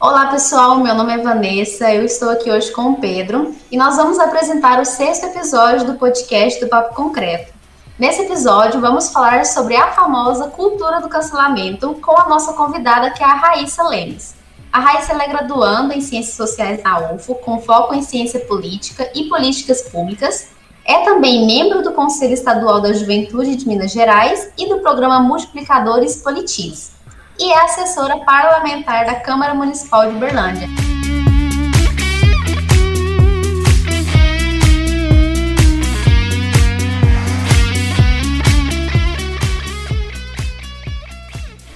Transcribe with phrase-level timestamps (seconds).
[0.00, 3.96] Olá pessoal, meu nome é Vanessa, eu estou aqui hoje com o Pedro e nós
[3.96, 7.52] vamos apresentar o sexto episódio do podcast do Papo Concreto.
[7.98, 13.24] Nesse episódio, vamos falar sobre a famosa cultura do cancelamento com a nossa convidada, que
[13.24, 14.36] é a Raíssa Lemes.
[14.72, 19.24] A Raíssa é graduanda em Ciências Sociais na UFO, com foco em Ciência Política e
[19.24, 20.50] Políticas Públicas.
[20.84, 26.22] É também membro do Conselho Estadual da Juventude de Minas Gerais e do programa Multiplicadores
[26.22, 26.96] Politiz
[27.38, 30.68] e é assessora parlamentar da Câmara Municipal de Berlândia.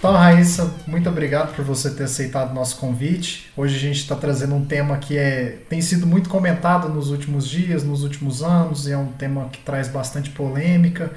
[0.02, 3.52] Então, Raíssa, muito obrigado por você ter aceitado nosso convite.
[3.56, 7.48] Hoje a gente está trazendo um tema que é, tem sido muito comentado nos últimos
[7.48, 11.12] dias, nos últimos anos, e é um tema que traz bastante polêmica.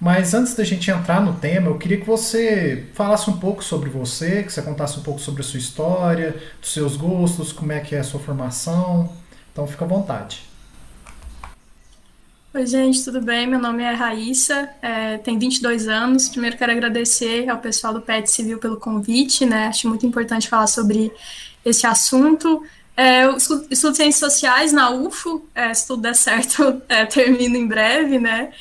[0.00, 3.88] Mas antes da gente entrar no tema, eu queria que você falasse um pouco sobre
[3.88, 7.80] você, que você contasse um pouco sobre a sua história, dos seus gostos, como é
[7.80, 9.12] que é a sua formação.
[9.52, 10.42] Então fica à vontade.
[12.52, 13.48] Oi, gente, tudo bem?
[13.48, 16.28] Meu nome é Raíssa, é, tenho 22 anos.
[16.28, 19.66] Primeiro quero agradecer ao pessoal do PET Civil pelo convite, né?
[19.66, 21.12] Acho muito importante falar sobre
[21.64, 22.62] esse assunto.
[22.96, 27.56] É, eu estudo, estudo Ciências Sociais na UFO, é, se tudo der certo, é, termino
[27.56, 28.52] em breve, né?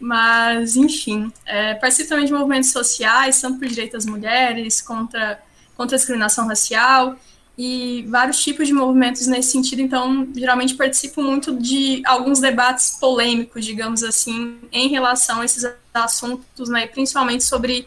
[0.00, 5.40] Mas, enfim, é, participo também de movimentos sociais, tanto por direitos das mulheres, contra,
[5.76, 7.16] contra a discriminação racial
[7.58, 9.82] e vários tipos de movimentos nesse sentido.
[9.82, 16.70] Então, geralmente participo muito de alguns debates polêmicos, digamos assim, em relação a esses assuntos,
[16.70, 17.86] né, principalmente sobre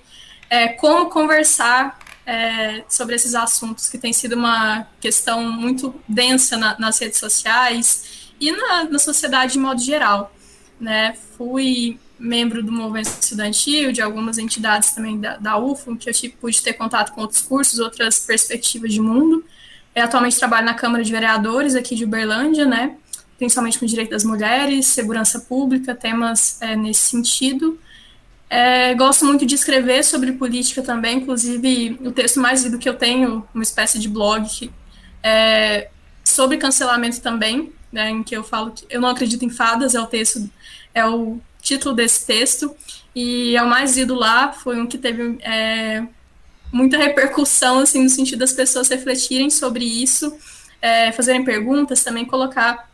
[0.50, 6.78] é, como conversar é, sobre esses assuntos, que tem sido uma questão muito densa na,
[6.80, 10.34] nas redes sociais e na, na sociedade de modo geral.
[10.80, 11.18] Né?
[11.38, 16.36] Fui membro do movimento estudantil, de algumas entidades também da, da UFO, que eu tive,
[16.40, 19.44] pude ter contato com outros cursos, outras perspectivas de mundo.
[19.96, 22.96] Eu atualmente trabalho na Câmara de Vereadores aqui de Uberlândia, né,
[23.38, 27.80] principalmente com direito das mulheres, segurança pública, temas é, nesse sentido.
[28.50, 32.94] É, gosto muito de escrever sobre política também, inclusive o texto mais lido que eu
[32.94, 34.72] tenho, uma espécie de blog
[35.24, 35.90] é,
[36.24, 40.00] sobre cancelamento também, né, em que eu falo que eu não acredito em fadas, é
[40.00, 40.50] o texto,
[40.94, 42.76] é o título desse texto,
[43.16, 46.04] e é o mais lido lá, foi um que teve é,
[46.72, 50.36] muita repercussão, assim, no sentido das pessoas refletirem sobre isso,
[50.82, 52.90] é, fazerem perguntas, também colocar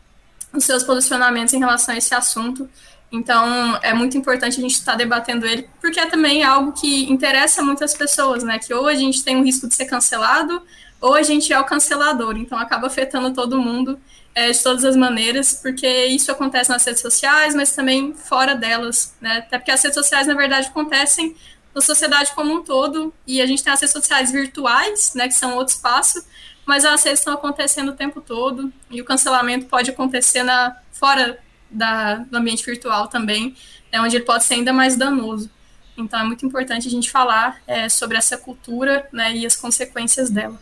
[0.52, 2.68] os seus posicionamentos em relação a esse assunto.
[3.10, 7.10] Então, é muito importante a gente estar tá debatendo ele, porque é também algo que
[7.10, 8.58] interessa muitas pessoas, né?
[8.58, 10.62] Que ou a gente tem o risco de ser cancelado,
[11.00, 12.36] ou a gente é o cancelador.
[12.36, 13.98] Então, acaba afetando todo mundo
[14.34, 19.14] é, de todas as maneiras, porque isso acontece nas redes sociais, mas também fora delas,
[19.20, 19.38] né?
[19.38, 21.36] Até porque as redes sociais, na verdade, acontecem
[21.74, 25.34] na sociedade como um todo, e a gente tem as redes sociais virtuais, né, que
[25.34, 26.24] são outro espaço,
[26.66, 31.38] mas as redes estão acontecendo o tempo todo, e o cancelamento pode acontecer na, fora
[31.70, 33.56] da, do ambiente virtual também,
[33.92, 35.50] é onde ele pode ser ainda mais danoso.
[35.96, 40.30] Então é muito importante a gente falar é, sobre essa cultura né, e as consequências
[40.30, 40.60] dela.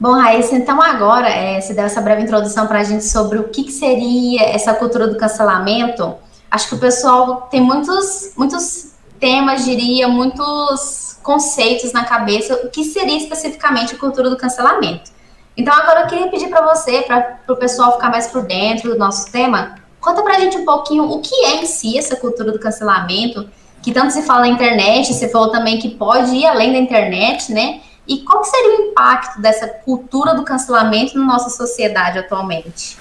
[0.00, 3.50] Bom, Raíssa, então agora é, você deu essa breve introdução para a gente sobre o
[3.50, 6.14] que, que, seria essa cultura do cancelamento.
[6.50, 12.54] Acho que o pessoal tem muitos, muitos temas, diria, muitos conceitos na cabeça.
[12.64, 15.10] O que seria especificamente a cultura do cancelamento?
[15.54, 18.98] Então agora eu queria pedir para você, para o pessoal ficar mais por dentro do
[18.98, 22.50] nosso tema, conta para a gente um pouquinho o que é em si essa cultura
[22.50, 23.46] do cancelamento,
[23.82, 27.52] que tanto se fala na internet, você falou também que pode ir além da internet,
[27.52, 27.82] né?
[28.10, 32.98] E qual seria o impacto dessa cultura do cancelamento na nossa sociedade atualmente?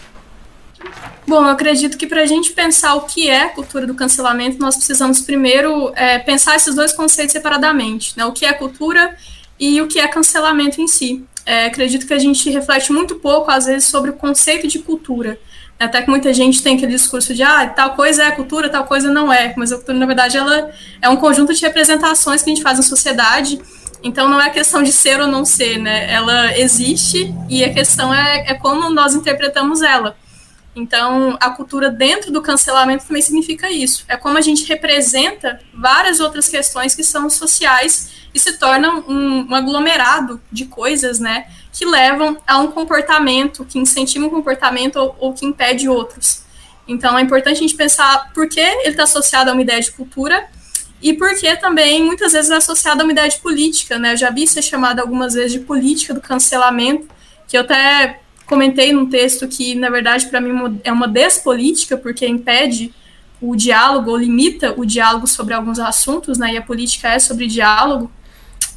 [1.27, 4.75] Bom, eu acredito que para a gente pensar o que é cultura do cancelamento, nós
[4.75, 8.23] precisamos primeiro é, pensar esses dois conceitos separadamente, né?
[8.23, 9.17] O que é cultura
[9.59, 11.25] e o que é cancelamento em si.
[11.43, 15.39] É, acredito que a gente reflete muito pouco, às vezes, sobre o conceito de cultura.
[15.79, 19.09] Até que muita gente tem aquele discurso de, ah, tal coisa é cultura, tal coisa
[19.09, 19.55] não é.
[19.57, 20.69] Mas a cultura, na verdade, ela
[21.01, 23.59] é um conjunto de representações que a gente faz na sociedade
[24.01, 26.11] então não é questão de ser ou não ser, né?
[26.11, 30.15] Ela existe e a questão é, é como nós interpretamos ela.
[30.75, 34.05] Então, a cultura dentro do cancelamento também significa isso.
[34.07, 39.47] É como a gente representa várias outras questões que são sociais e se tornam um,
[39.49, 45.15] um aglomerado de coisas, né, que levam a um comportamento, que incentiva um comportamento ou,
[45.19, 46.43] ou que impede outros.
[46.87, 49.91] Então, é importante a gente pensar por que ele está associado a uma ideia de
[49.91, 50.47] cultura
[51.01, 54.13] e porque também muitas vezes é associado a uma ideia de política, né?
[54.13, 57.07] Eu já vi ser chamado algumas vezes de política do cancelamento,
[57.47, 62.27] que eu até comentei num texto que, na verdade, para mim é uma despolítica, porque
[62.27, 62.93] impede
[63.41, 66.53] o diálogo, ou limita o diálogo sobre alguns assuntos, né?
[66.53, 68.11] E a política é sobre diálogo.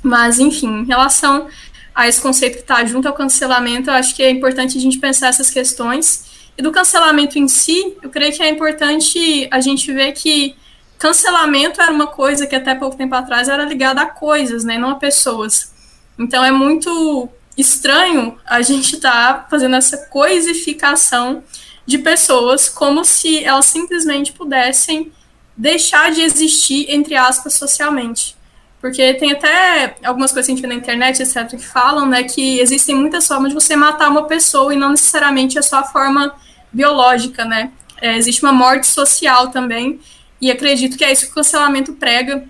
[0.02, 1.48] Mas, enfim, em relação
[1.94, 4.98] a esse conceito que está junto ao cancelamento, eu acho que é importante a gente
[4.98, 6.24] pensar essas questões.
[6.56, 10.54] E do cancelamento em si, eu creio que é importante a gente ver que
[11.02, 14.90] cancelamento era uma coisa que até pouco tempo atrás era ligada a coisas, né, não
[14.90, 15.72] a pessoas.
[16.16, 17.28] Então é muito
[17.58, 21.42] estranho a gente estar tá fazendo essa coisificação
[21.84, 25.10] de pessoas como se elas simplesmente pudessem
[25.56, 28.36] deixar de existir, entre aspas, socialmente.
[28.80, 32.22] Porque tem até algumas coisas que a gente vê na internet, etc., que falam né,
[32.22, 36.32] que existem muitas formas de você matar uma pessoa e não necessariamente é a forma
[36.72, 37.72] biológica, né?
[38.00, 40.00] É, existe uma morte social também,
[40.42, 42.44] e acredito que é isso que o cancelamento prega.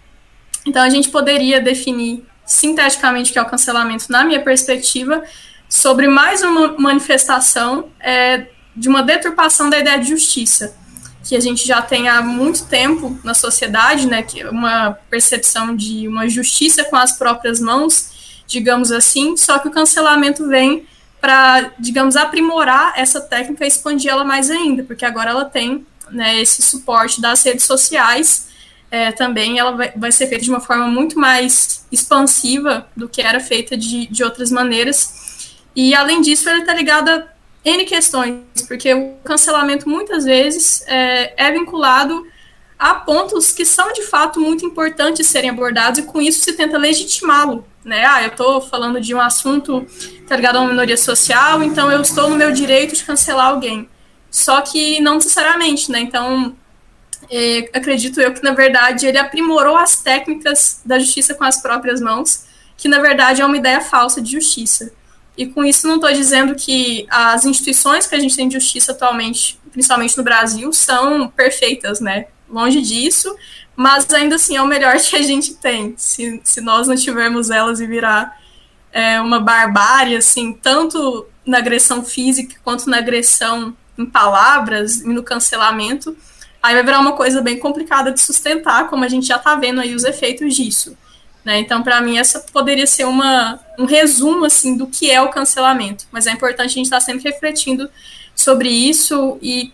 [0.66, 5.22] Então a gente poderia definir sinteticamente o que é o cancelamento, na minha perspectiva,
[5.68, 10.74] sobre mais uma manifestação é, de uma deturpação da ideia de justiça,
[11.22, 15.76] que a gente já tem há muito tempo na sociedade, né, que é uma percepção
[15.76, 20.86] de uma justiça com as próprias mãos, digamos assim, só que o cancelamento vem
[21.20, 26.40] para, digamos, aprimorar essa técnica e expandir ela mais ainda, porque agora ela tem né,
[26.40, 28.48] esse suporte das redes sociais,
[28.90, 33.22] é, também ela vai, vai, ser feita de uma forma muito mais expansiva do que
[33.22, 35.56] era feita de, de outras maneiras.
[35.74, 37.26] E, além disso, ela está ligada
[37.64, 42.26] a N questões, porque o cancelamento muitas vezes é, é vinculado
[42.78, 46.76] a pontos que são de fato muito importantes serem abordados e com isso se tenta
[46.76, 48.04] legitimá-lo, né?
[48.04, 49.86] Ah, eu estou falando de um assunto
[50.26, 53.88] tá ligado a uma minoria social, então eu estou no meu direito de cancelar alguém.
[54.32, 56.00] Só que não necessariamente, né?
[56.00, 56.56] Então
[57.30, 62.00] é, acredito eu que, na verdade, ele aprimorou as técnicas da justiça com as próprias
[62.00, 62.44] mãos,
[62.76, 64.92] que, na verdade, é uma ideia falsa de justiça.
[65.36, 68.92] E com isso não estou dizendo que as instituições que a gente tem de justiça
[68.92, 72.26] atualmente, principalmente no Brasil, são perfeitas, né?
[72.48, 73.34] Longe disso,
[73.76, 75.94] mas ainda assim é o melhor que a gente tem.
[75.96, 78.38] Se, se nós não tivermos elas e virar
[78.90, 85.22] é, uma barbárie, assim, tanto na agressão física quanto na agressão em palavras e no
[85.22, 86.16] cancelamento,
[86.62, 89.80] aí vai virar uma coisa bem complicada de sustentar, como a gente já está vendo
[89.80, 90.96] aí os efeitos disso.
[91.44, 91.58] Né?
[91.58, 96.06] Então, para mim, essa poderia ser uma, um resumo assim do que é o cancelamento.
[96.12, 97.90] Mas é importante a gente estar tá sempre refletindo
[98.34, 99.72] sobre isso e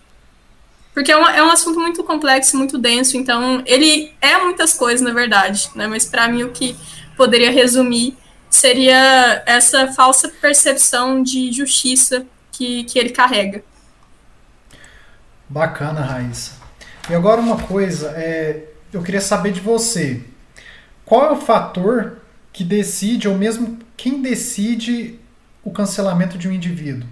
[0.94, 3.16] porque é, é um assunto muito complexo, muito denso.
[3.16, 5.70] Então, ele é muitas coisas, na verdade.
[5.74, 5.86] Né?
[5.86, 6.74] Mas para mim, o que
[7.16, 8.16] poderia resumir
[8.50, 13.62] seria essa falsa percepção de justiça que, que ele carrega.
[15.48, 16.52] Bacana, Raíssa.
[17.08, 20.22] E agora uma coisa, é, eu queria saber de você.
[21.04, 22.18] Qual é o fator
[22.52, 25.18] que decide, ou mesmo quem decide
[25.64, 27.08] o cancelamento de um indivíduo?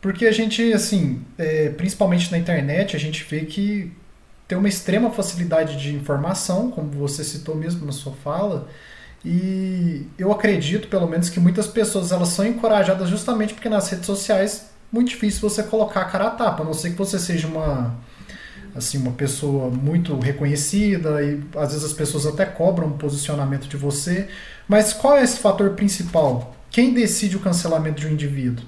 [0.00, 3.92] Porque a gente, assim, é, principalmente na internet, a gente vê que
[4.46, 8.68] tem uma extrema facilidade de informação, como você citou mesmo na sua fala,
[9.24, 14.06] e eu acredito, pelo menos, que muitas pessoas elas são encorajadas justamente porque nas redes
[14.06, 17.46] sociais muito difícil você colocar a cara a tapa, a não ser que você seja
[17.46, 17.96] uma
[18.74, 23.76] assim uma pessoa muito reconhecida e às vezes as pessoas até cobram um posicionamento de
[23.76, 24.28] você.
[24.68, 26.54] Mas qual é esse fator principal?
[26.70, 28.64] Quem decide o cancelamento de um indivíduo?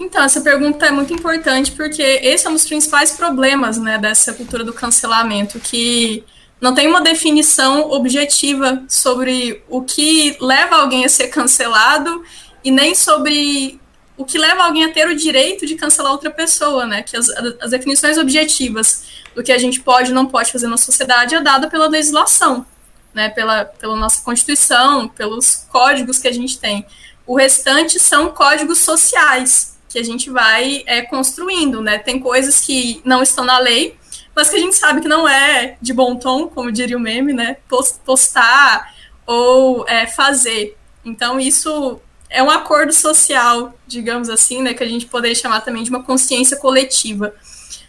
[0.00, 4.32] Então, essa pergunta é muito importante porque esse é um dos principais problemas né, dessa
[4.32, 6.24] cultura do cancelamento, que
[6.60, 12.22] não tem uma definição objetiva sobre o que leva alguém a ser cancelado
[12.64, 13.80] e nem sobre
[14.16, 17.02] o que leva alguém a ter o direito de cancelar outra pessoa, né?
[17.02, 19.04] Que as, as definições objetivas
[19.34, 22.66] do que a gente pode e não pode fazer na sociedade é dada pela legislação,
[23.14, 23.30] né?
[23.30, 26.86] Pela, pela nossa Constituição, pelos códigos que a gente tem.
[27.26, 31.98] O restante são códigos sociais que a gente vai é, construindo, né?
[31.98, 33.96] Tem coisas que não estão na lei,
[34.34, 37.32] mas que a gente sabe que não é de bom tom, como diria o meme,
[37.32, 37.58] né?
[38.04, 38.94] Postar
[39.26, 40.76] ou é, fazer.
[41.04, 42.00] Então, isso
[42.32, 46.02] é um acordo social, digamos assim, né, que a gente poderia chamar também de uma
[46.02, 47.34] consciência coletiva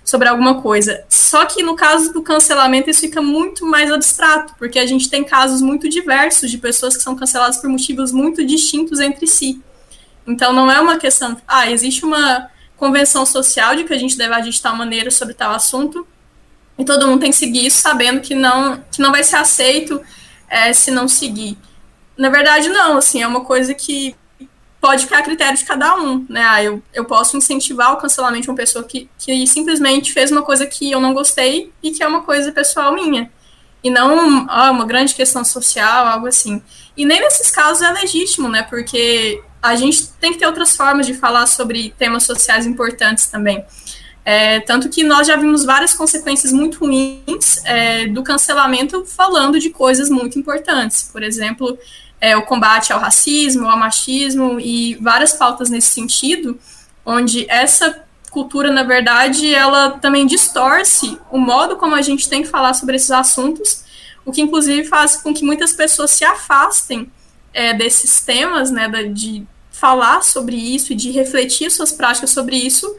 [0.03, 1.03] sobre alguma coisa.
[1.07, 5.23] Só que no caso do cancelamento isso fica muito mais abstrato, porque a gente tem
[5.23, 9.61] casos muito diversos de pessoas que são canceladas por motivos muito distintos entre si.
[10.27, 14.33] Então não é uma questão, ah, existe uma convenção social de que a gente deve
[14.33, 16.05] agir de tal maneira sobre tal assunto,
[16.77, 20.01] e todo mundo tem que seguir isso sabendo que não, que não vai ser aceito
[20.49, 21.57] é, se não seguir.
[22.17, 24.15] Na verdade, não, assim, é uma coisa que
[24.83, 26.43] pode ficar a critério de cada um, né?
[26.45, 30.41] Ah, eu, eu posso incentivar o cancelamento de uma pessoa que, que simplesmente fez uma
[30.41, 33.31] coisa que eu não gostei e que é uma coisa pessoal minha.
[33.81, 36.61] E não ah, uma grande questão social, algo assim.
[36.97, 38.61] E nem nesses casos é legítimo, né?
[38.63, 43.63] Porque a gente tem que ter outras formas de falar sobre temas sociais importantes também.
[44.25, 49.69] É, tanto que nós já vimos várias consequências muito ruins é, do cancelamento falando de
[49.69, 51.09] coisas muito importantes.
[51.09, 51.77] Por exemplo,
[52.23, 56.57] é, o combate ao racismo, ao machismo e várias pautas nesse sentido,
[57.05, 58.01] onde essa
[58.31, 62.95] cultura, na verdade, ela também distorce o modo como a gente tem que falar sobre
[62.95, 63.83] esses assuntos,
[64.25, 67.11] o que inclusive faz com que muitas pessoas se afastem
[67.53, 72.89] é, desses temas, né, de falar sobre isso e de refletir suas práticas sobre isso,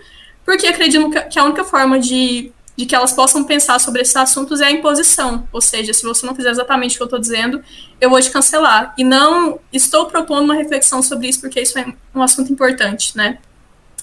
[0.44, 4.60] porque acreditam que a única forma de de que elas possam pensar sobre esses assuntos
[4.60, 7.62] é a imposição, ou seja, se você não fizer exatamente o que eu estou dizendo,
[8.00, 8.92] eu vou te cancelar.
[8.98, 13.38] E não estou propondo uma reflexão sobre isso, porque isso é um assunto importante, né?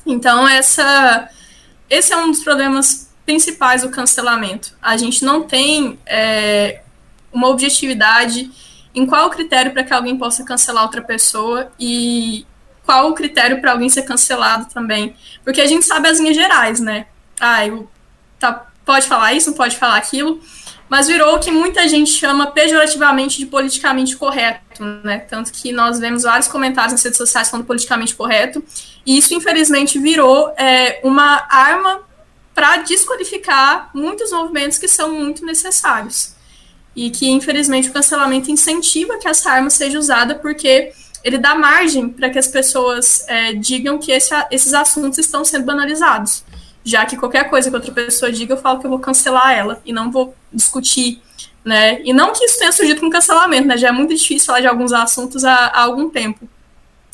[0.05, 1.29] Então, essa,
[1.89, 4.73] esse é um dos problemas principais do cancelamento.
[4.81, 6.81] A gente não tem é,
[7.31, 8.49] uma objetividade
[8.95, 12.45] em qual o critério para que alguém possa cancelar outra pessoa e
[12.83, 15.15] qual o critério para alguém ser cancelado também.
[15.43, 17.05] Porque a gente sabe as linhas gerais, né?
[17.39, 17.89] Ah, eu
[18.41, 20.41] tá, pode falar isso, não pode falar aquilo,
[20.89, 25.19] mas virou o que muita gente chama pejorativamente de politicamente correto, né?
[25.19, 28.61] Tanto que nós vemos vários comentários nas redes sociais falando politicamente correto,
[29.05, 32.01] e isso, infelizmente, virou é, uma arma
[32.53, 36.33] para desqualificar muitos movimentos que são muito necessários.
[36.93, 40.91] E que, infelizmente, o cancelamento incentiva que essa arma seja usada, porque
[41.23, 45.63] ele dá margem para que as pessoas é, digam que esse, esses assuntos estão sendo
[45.63, 46.43] banalizados
[46.83, 49.81] já que qualquer coisa que outra pessoa diga, eu falo que eu vou cancelar ela
[49.85, 51.21] e não vou discutir,
[51.63, 52.01] né?
[52.03, 53.77] E não que isso tenha surgido com cancelamento, né?
[53.77, 56.49] Já é muito difícil falar de alguns assuntos há, há algum tempo.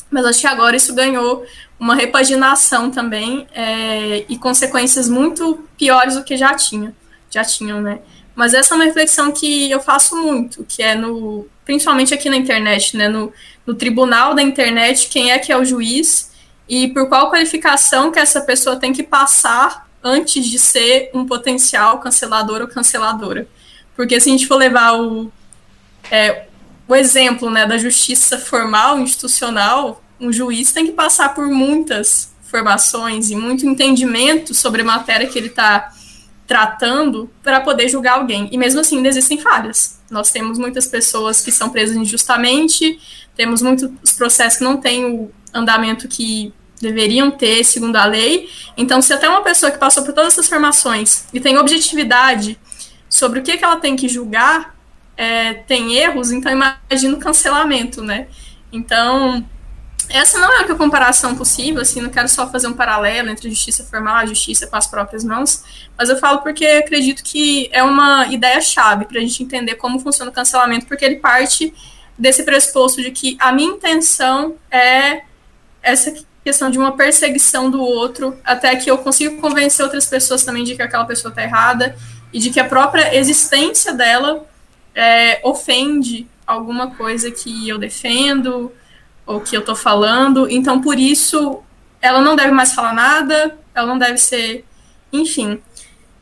[0.09, 1.45] Mas acho que agora isso ganhou
[1.79, 6.95] uma repaginação também é, e consequências muito piores do que já tinha,
[7.29, 7.99] já tinham, né?
[8.33, 12.37] Mas essa é uma reflexão que eu faço muito, que é no, principalmente aqui na
[12.37, 13.09] internet, né?
[13.09, 13.33] No,
[13.65, 16.26] no tribunal da internet, quem é que é o juiz
[16.67, 21.99] e por qual qualificação que essa pessoa tem que passar antes de ser um potencial
[21.99, 23.47] cancelador ou canceladora.
[23.95, 25.31] Porque se a gente for levar o,
[26.11, 26.45] é,
[26.87, 33.29] o exemplo né, da justiça formal, institucional, um juiz tem que passar por muitas formações
[33.29, 35.91] e muito entendimento sobre a matéria que ele está
[36.47, 38.47] tratando para poder julgar alguém.
[38.51, 39.99] E mesmo assim, ainda existem falhas.
[40.09, 42.97] Nós temos muitas pessoas que são presas injustamente,
[43.35, 48.49] temos muitos processos que não têm o andamento que deveriam ter, segundo a lei.
[48.75, 52.57] Então, se até uma pessoa que passou por todas essas formações e tem objetividade
[53.09, 54.75] sobre o que, que ela tem que julgar,
[55.15, 58.27] é, tem erros, então imagina o cancelamento, né?
[58.71, 59.43] Então,
[60.09, 63.83] essa não é a comparação possível, assim, não quero só fazer um paralelo entre justiça
[63.83, 65.63] formal e justiça com as próprias mãos,
[65.97, 70.31] mas eu falo porque acredito que é uma ideia-chave para a gente entender como funciona
[70.31, 71.73] o cancelamento, porque ele parte
[72.17, 75.23] desse pressuposto de que a minha intenção é
[75.81, 76.13] essa
[76.47, 80.77] questão de uma perseguição do outro, até que eu consigo convencer outras pessoas também de
[80.77, 81.93] que aquela pessoa está errada
[82.31, 84.45] e de que a própria existência dela
[84.95, 88.71] é, ofende alguma coisa que eu defendo
[89.25, 90.49] ou que eu estou falando.
[90.49, 91.61] Então, por isso,
[92.01, 94.63] ela não deve mais falar nada, ela não deve ser.
[95.11, 95.59] Enfim.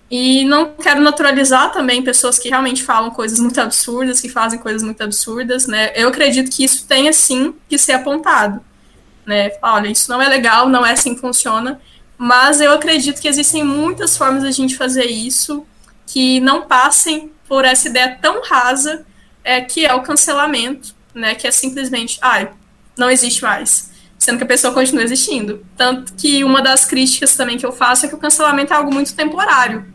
[0.09, 4.81] E não quero naturalizar também pessoas que realmente falam coisas muito absurdas, que fazem coisas
[4.81, 5.91] muito absurdas, né?
[5.95, 8.59] Eu acredito que isso tenha sim que ser apontado
[9.25, 9.51] né?
[9.61, 11.81] Olha, isso não é legal, não é assim que funciona.
[12.17, 15.65] Mas eu acredito que existem muitas formas a gente fazer isso
[16.07, 19.05] que não passem por essa ideia tão rasa
[19.43, 21.35] é, que é o cancelamento, né?
[21.35, 22.51] Que é simplesmente, ai,
[22.97, 23.91] não existe mais.
[24.17, 25.65] Sendo que a pessoa continua existindo.
[25.75, 28.93] Tanto que uma das críticas também que eu faço é que o cancelamento é algo
[28.93, 29.93] muito temporário.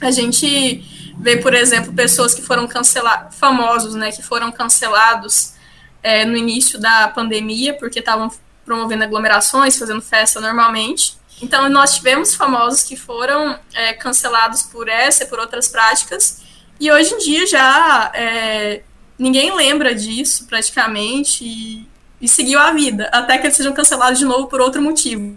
[0.00, 0.84] A gente
[1.18, 5.54] vê, por exemplo, pessoas que foram cancelados, famosos, né, que foram cancelados
[6.02, 8.30] é, no início da pandemia, porque estavam
[8.68, 11.16] promovendo aglomerações, fazendo festa normalmente.
[11.40, 16.42] Então, nós tivemos famosos que foram é, cancelados por essa e por outras práticas,
[16.78, 18.82] e hoje em dia já é,
[19.18, 21.88] ninguém lembra disso praticamente e,
[22.20, 25.36] e, seguiu a vida, até que eles sejam cancelados de novo por outro motivo.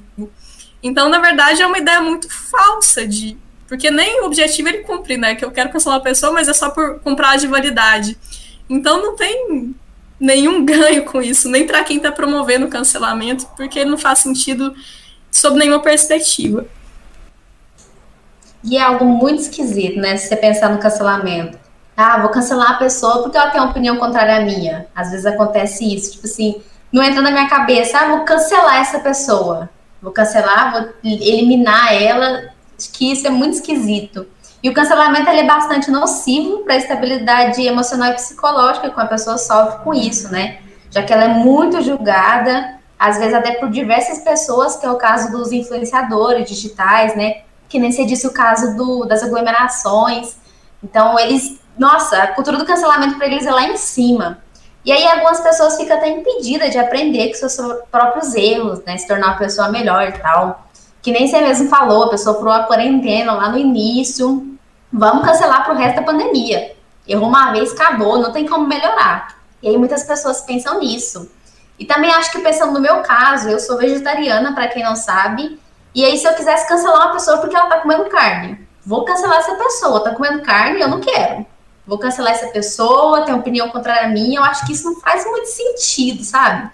[0.83, 3.37] Então, na verdade, é uma ideia muito falsa de.
[3.67, 5.33] Porque nem o objetivo ele cumpre, né?
[5.35, 8.17] Que eu quero cancelar a pessoa, mas é só por comprar de validade.
[8.69, 9.75] Então não tem
[10.21, 14.73] nenhum ganho com isso, nem para quem está promovendo o cancelamento, porque não faz sentido
[15.31, 16.65] sob nenhuma perspectiva.
[18.63, 20.15] E é algo muito esquisito, né?
[20.17, 21.57] Se você pensar no cancelamento.
[21.97, 24.87] Ah, vou cancelar a pessoa porque ela tem uma opinião contrária à minha.
[24.95, 26.11] Às vezes acontece isso.
[26.11, 26.61] Tipo assim,
[26.91, 29.69] não entra na minha cabeça, ah, vou cancelar essa pessoa.
[30.01, 32.51] Vou cancelar, vou eliminar ela.
[32.77, 34.27] Acho que isso é muito esquisito.
[34.63, 39.37] E o cancelamento é bastante nocivo para a estabilidade emocional e psicológica que a pessoa
[39.37, 40.59] sofre com isso, né?
[40.91, 44.97] Já que ela é muito julgada, às vezes até por diversas pessoas, que é o
[44.97, 47.41] caso dos influenciadores digitais, né?
[47.67, 50.37] Que nem se disse o caso do, das aglomerações.
[50.83, 51.59] Então, eles.
[51.75, 54.43] Nossa, a cultura do cancelamento para eles é lá em cima.
[54.85, 57.57] E aí algumas pessoas ficam até impedidas de aprender com seus
[57.89, 58.95] próprios erros, né?
[58.97, 60.67] Se tornar uma pessoa melhor e tal.
[61.01, 64.50] Que nem você mesmo falou, a pessoa furou a quarentena lá no início.
[64.91, 66.75] Vamos cancelar pro resto da pandemia.
[67.07, 69.37] Errou uma vez, acabou, não tem como melhorar.
[69.61, 71.31] E aí muitas pessoas pensam nisso.
[71.79, 75.59] E também acho que pensando no meu caso, eu sou vegetariana, para quem não sabe.
[75.93, 79.39] E aí, se eu quisesse cancelar uma pessoa porque ela tá comendo carne, vou cancelar
[79.39, 81.45] essa pessoa, tá comendo carne, eu não quero
[81.85, 84.35] vou cancelar essa pessoa, tem opinião contrária a mim.
[84.35, 86.69] Eu acho que isso não faz muito sentido, sabe?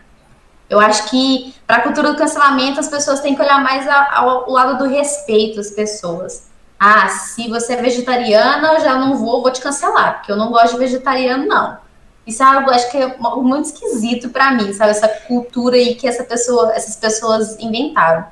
[0.69, 4.29] Eu acho que para a cultura do cancelamento as pessoas têm que olhar mais ao,
[4.29, 6.47] ao, lado do respeito às pessoas.
[6.79, 10.51] Ah, se você é vegetariana, eu já não vou, vou te cancelar, porque eu não
[10.51, 11.77] gosto de vegetariano, não.
[12.25, 14.91] Isso é algo, acho que é muito esquisito para mim, sabe?
[14.91, 18.25] Essa cultura aí que essa pessoa, essas pessoas inventaram.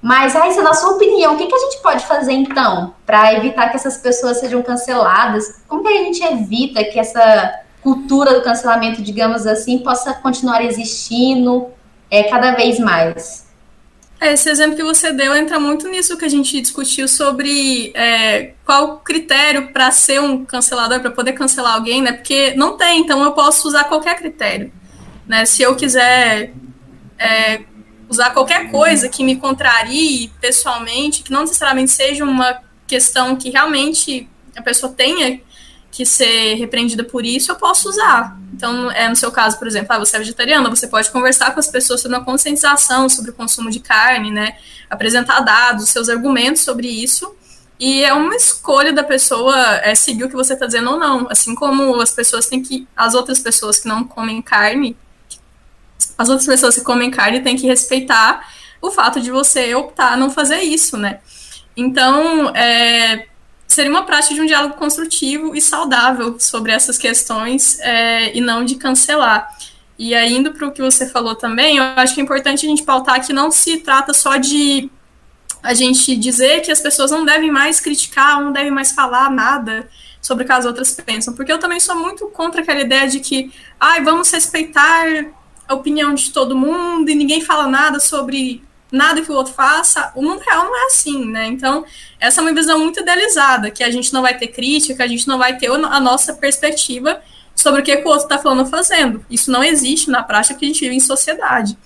[0.00, 3.68] Mas, Raíssa, na sua opinião, o que, que a gente pode fazer então para evitar
[3.68, 5.62] que essas pessoas sejam canceladas?
[5.68, 11.68] Como que a gente evita que essa cultura do cancelamento, digamos assim, possa continuar existindo
[12.10, 13.46] é, cada vez mais?
[14.24, 18.54] É, esse exemplo que você deu entra muito nisso que a gente discutiu sobre é,
[18.64, 22.10] qual critério para ser um cancelador, para poder cancelar alguém, né?
[22.10, 24.72] Porque não tem, então eu posso usar qualquer critério.
[25.28, 25.44] Né?
[25.44, 26.54] Se eu quiser
[27.18, 27.64] é,
[28.08, 34.26] usar qualquer coisa que me contrarie pessoalmente, que não necessariamente seja uma questão que realmente
[34.56, 35.38] a pessoa tenha
[35.90, 38.38] que ser repreendida por isso, eu posso usar.
[38.54, 41.60] Então, é no seu caso, por exemplo, ah, você é vegetariana, você pode conversar com
[41.60, 44.56] as pessoas sobre uma conscientização sobre o consumo de carne, né?
[44.88, 47.34] Apresentar dados, seus argumentos sobre isso.
[47.80, 51.26] E é uma escolha da pessoa é, seguir o que você está dizendo ou não.
[51.28, 52.86] Assim como as pessoas têm que.
[52.96, 54.96] As outras pessoas que não comem carne
[56.16, 58.48] as outras pessoas que comem carne têm que respeitar
[58.80, 61.20] o fato de você optar não fazer isso, né?
[61.76, 63.26] Então, é,
[63.74, 68.64] seria uma prática de um diálogo construtivo e saudável sobre essas questões é, e não
[68.64, 69.48] de cancelar.
[69.98, 72.68] E aí, indo para o que você falou também, eu acho que é importante a
[72.68, 74.90] gente pautar que não se trata só de
[75.62, 79.88] a gente dizer que as pessoas não devem mais criticar, não devem mais falar nada
[80.20, 83.20] sobre o que as outras pensam, porque eu também sou muito contra aquela ideia de
[83.20, 85.06] que, ai, vamos respeitar
[85.66, 88.62] a opinião de todo mundo e ninguém fala nada sobre
[88.94, 91.46] nada que o outro faça, o mundo real não é assim, né?
[91.46, 91.84] Então,
[92.20, 95.26] essa é uma visão muito idealizada, que a gente não vai ter crítica, a gente
[95.26, 97.20] não vai ter a nossa perspectiva
[97.56, 99.24] sobre o que, que o outro está falando ou fazendo.
[99.28, 101.76] Isso não existe na prática que a gente vive em sociedade.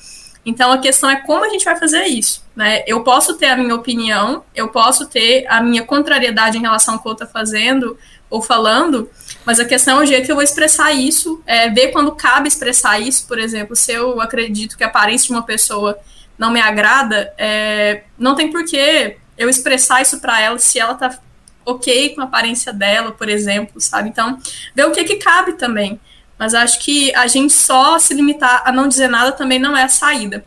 [0.45, 2.83] Então, a questão é como a gente vai fazer isso, né?
[2.87, 7.01] Eu posso ter a minha opinião, eu posso ter a minha contrariedade em relação ao
[7.01, 7.99] que o outro está fazendo
[8.31, 9.11] ou falando,
[9.47, 12.49] mas a questão é o jeito que eu vou expressar isso, é ver quando cabe
[12.49, 15.99] expressar isso, por exemplo, se eu acredito que a aparência de uma pessoa
[16.39, 21.19] não me agrada, é, não tem porquê eu expressar isso para ela se ela tá
[21.65, 24.09] ok com a aparência dela, por exemplo, sabe?
[24.09, 24.39] Então,
[24.75, 26.01] ver o que que cabe também.
[26.39, 29.83] Mas acho que a gente só se limitar a não dizer nada também não é
[29.83, 30.45] a saída.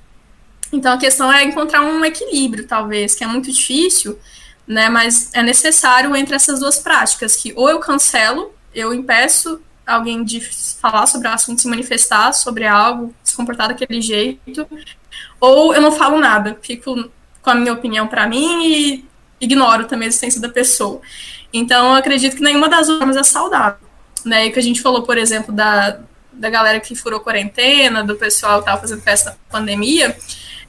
[0.71, 4.17] Então a questão é encontrar um equilíbrio, talvez, que é muito difícil,
[4.65, 4.87] né?
[4.87, 10.39] Mas é necessário entre essas duas práticas, que ou eu cancelo eu impeço alguém de
[10.39, 14.65] falar sobre o assunto, se manifestar sobre algo, se comportar daquele jeito,
[15.39, 17.09] ou eu não falo nada, fico
[17.41, 19.05] com a minha opinião para mim e
[19.39, 21.01] ignoro também a existência da pessoa.
[21.51, 23.79] Então, eu acredito que nenhuma das formas é saudável.
[24.23, 24.45] Né?
[24.45, 25.99] E que a gente falou, por exemplo, da,
[26.31, 30.15] da galera que furou quarentena, do pessoal que estava fazendo festa na pandemia,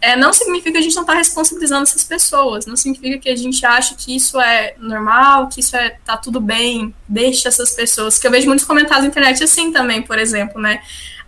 [0.01, 3.37] é, não significa que a gente não está responsabilizando essas pessoas, não significa que a
[3.37, 8.19] gente acha que isso é normal, que isso é tá tudo bem, deixa essas pessoas.
[8.19, 10.83] Que eu vejo muitos comentários na internet assim também, por exemplo, né?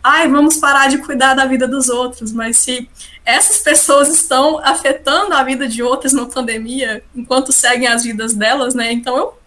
[0.07, 2.87] Ai, vamos parar de cuidar da vida dos outros, mas se
[3.25, 8.75] essas pessoas estão afetando a vida de outras na pandemia, enquanto seguem as vidas delas,
[8.75, 8.93] né?
[8.93, 9.39] Então eu,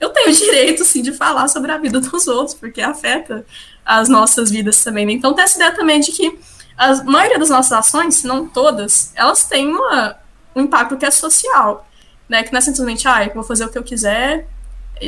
[0.00, 3.46] eu tenho direito, sim, de falar sobre a vida dos outros, porque afeta
[3.86, 5.06] as nossas vidas também.
[5.06, 5.12] Né?
[5.12, 6.36] Então tem essa ideia também de que
[6.76, 10.16] a maioria das nossas ações, se não todas, elas têm uma,
[10.56, 11.88] um impacto que é social,
[12.28, 12.42] né?
[12.42, 14.48] Que não é simplesmente, eu vou fazer o que eu quiser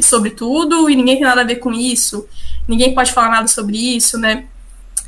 [0.04, 2.28] sobre tudo e ninguém tem nada a ver com isso,
[2.68, 4.46] ninguém pode falar nada sobre isso, né?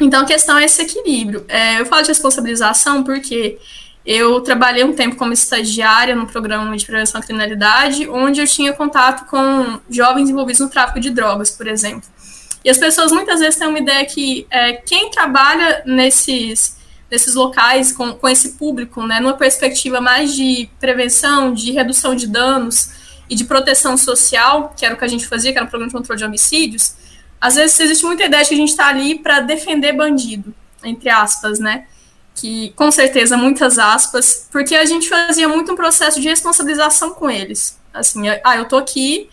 [0.01, 1.45] Então a questão é esse equilíbrio.
[1.49, 3.59] É, eu falo de responsabilização porque
[4.05, 8.73] eu trabalhei um tempo como estagiária no programa de prevenção à criminalidade, onde eu tinha
[8.73, 12.09] contato com jovens envolvidos no tráfico de drogas, por exemplo.
[12.65, 16.77] E as pessoas muitas vezes têm uma ideia que é, quem trabalha nesses,
[17.11, 22.27] nesses locais com, com esse público, né, numa perspectiva mais de prevenção, de redução de
[22.27, 22.91] danos
[23.29, 25.91] e de proteção social, que era o que a gente fazia, que era o programa
[25.91, 26.95] de controle de homicídios,
[27.41, 31.09] às vezes existe muita ideia de que a gente está ali para defender bandido, entre
[31.09, 31.87] aspas, né?
[32.35, 37.31] Que com certeza muitas aspas, porque a gente fazia muito um processo de responsabilização com
[37.31, 37.79] eles.
[37.93, 39.29] Assim, ah, eu tô aqui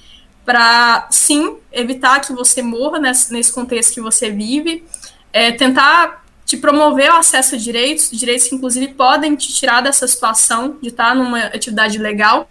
[0.46, 4.84] para sim evitar que você morra nesse, nesse contexto que você vive.
[5.32, 10.08] é tentar te promover o acesso a direitos, direitos que inclusive podem te tirar dessa
[10.08, 12.50] situação de estar numa atividade legal,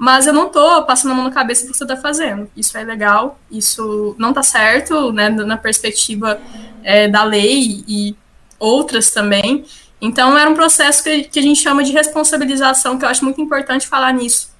[0.00, 2.50] mas eu não estou passando a mão na cabeça do que você está fazendo.
[2.56, 6.40] Isso é legal, isso não está certo, né, na perspectiva
[6.82, 8.16] é, da lei e
[8.58, 9.62] outras também.
[10.00, 13.42] Então, era um processo que, que a gente chama de responsabilização, que eu acho muito
[13.42, 14.50] importante falar nisso.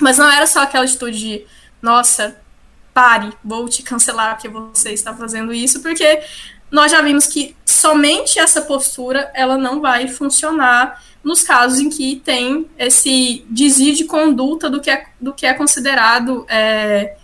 [0.00, 1.44] Mas não era só aquela atitude de,
[1.82, 2.40] nossa,
[2.94, 6.22] pare, vou te cancelar porque você está fazendo isso, porque
[6.70, 12.16] nós já vimos que somente essa postura ela não vai funcionar nos casos em que
[12.16, 17.16] tem esse desvio de conduta do que é, do que é considerado é,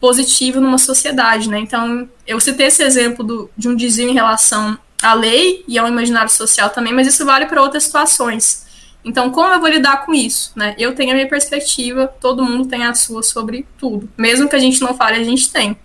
[0.00, 1.58] positivo numa sociedade, né?
[1.60, 5.86] Então, eu citei esse exemplo do, de um desvio em relação à lei e ao
[5.86, 8.64] imaginário social também, mas isso vale para outras situações.
[9.04, 10.52] Então, como eu vou lidar com isso?
[10.56, 10.74] Né?
[10.78, 14.08] Eu tenho a minha perspectiva, todo mundo tem a sua sobre tudo.
[14.16, 15.76] Mesmo que a gente não fale, a gente tem.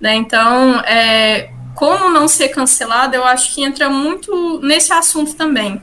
[0.00, 0.14] Né?
[0.14, 5.80] Então, é, como não ser cancelado, eu acho que entra muito nesse assunto também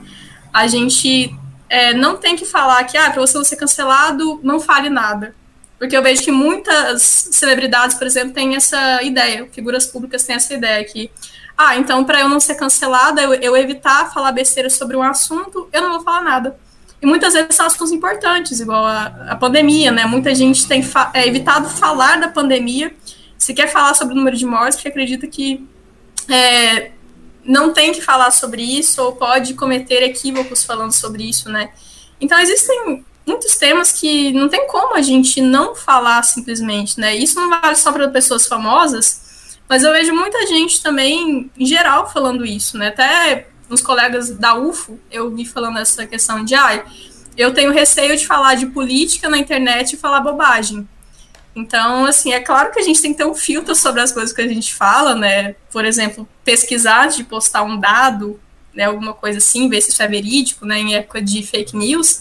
[0.56, 1.36] a gente
[1.68, 5.34] é, não tem que falar que, ah, para você não ser cancelado, não fale nada.
[5.78, 10.54] Porque eu vejo que muitas celebridades, por exemplo, têm essa ideia, figuras públicas têm essa
[10.54, 11.10] ideia que,
[11.58, 15.68] ah, então para eu não ser cancelada, eu, eu, evitar falar besteira sobre um assunto,
[15.70, 16.58] eu não vou falar nada.
[17.02, 20.06] E muitas vezes são assuntos importantes, igual a, a pandemia, né?
[20.06, 22.96] Muita gente tem fa é, evitado falar da pandemia,
[23.36, 25.68] se quer falar sobre o número de mortes, porque acredita que
[26.30, 26.92] é,
[27.46, 31.70] não tem que falar sobre isso ou pode cometer equívocos falando sobre isso, né?
[32.20, 37.14] Então existem muitos temas que não tem como a gente não falar simplesmente, né?
[37.14, 42.10] Isso não vale só para pessoas famosas, mas eu vejo muita gente também, em geral,
[42.10, 42.88] falando isso, né?
[42.88, 46.84] Até uns colegas da UFO, eu vi falando essa questão de, ai,
[47.36, 50.88] eu tenho receio de falar de política na internet e falar bobagem.
[51.56, 54.30] Então, assim, é claro que a gente tem que ter um filtro sobre as coisas
[54.30, 55.56] que a gente fala, né?
[55.72, 58.38] Por exemplo, pesquisar de postar um dado,
[58.74, 62.20] né, alguma coisa assim, ver se isso é verídico, né, em época de fake news.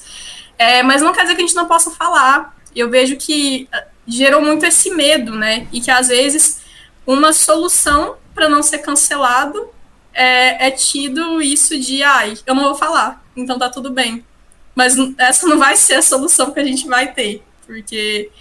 [0.58, 2.58] É, mas não quer dizer que a gente não possa falar.
[2.74, 5.68] Eu vejo que ah, gerou muito esse medo, né?
[5.74, 6.62] E que às vezes
[7.06, 9.70] uma solução para não ser cancelado
[10.14, 14.26] é, é tido isso de, ai, eu não vou falar, então tá tudo bem.
[14.74, 18.32] Mas essa não vai ser a solução que a gente vai ter, porque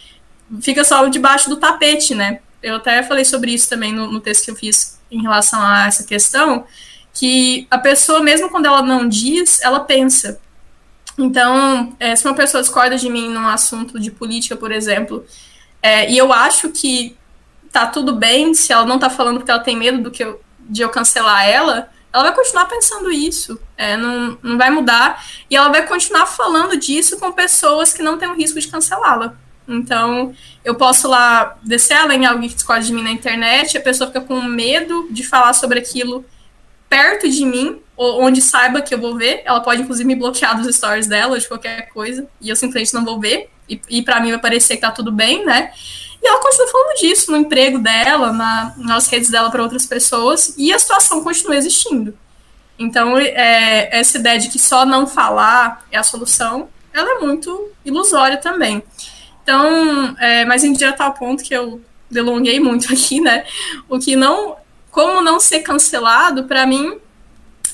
[0.61, 2.41] fica só debaixo do tapete, né?
[2.63, 5.87] Eu até falei sobre isso também no, no texto que eu fiz em relação a
[5.87, 6.65] essa questão,
[7.13, 10.41] que a pessoa, mesmo quando ela não diz, ela pensa.
[11.17, 15.25] Então, é, se uma pessoa discorda de mim num assunto de política, por exemplo,
[15.81, 17.17] é, e eu acho que
[17.71, 20.41] tá tudo bem se ela não tá falando porque ela tem medo do que eu,
[20.61, 25.57] de eu cancelar ela, ela vai continuar pensando isso, é, não, não vai mudar, e
[25.57, 29.37] ela vai continuar falando disso com pessoas que não têm o risco de cancelá-la.
[29.67, 33.81] Então, eu posso lá descer ela em alguém que discorda de mim na internet, a
[33.81, 36.25] pessoa fica com medo de falar sobre aquilo
[36.89, 39.43] perto de mim, ou onde saiba que eu vou ver.
[39.45, 43.05] Ela pode, inclusive, me bloquear dos stories dela, de qualquer coisa, e eu simplesmente não
[43.05, 43.51] vou ver.
[43.69, 45.73] E, e para mim vai parecer que tá tudo bem, né?
[46.23, 50.55] E ela continua falando disso no emprego dela, na, nas redes dela para outras pessoas,
[50.57, 52.17] e a situação continua existindo.
[52.79, 57.71] Então, é, essa ideia de que só não falar é a solução, ela é muito
[57.85, 58.83] ilusória também.
[59.45, 61.81] Então, é, mas em direto ao ponto que eu
[62.11, 63.45] delonguei muito aqui, né?
[63.89, 64.57] O que não.
[64.91, 66.99] Como não ser cancelado, para mim,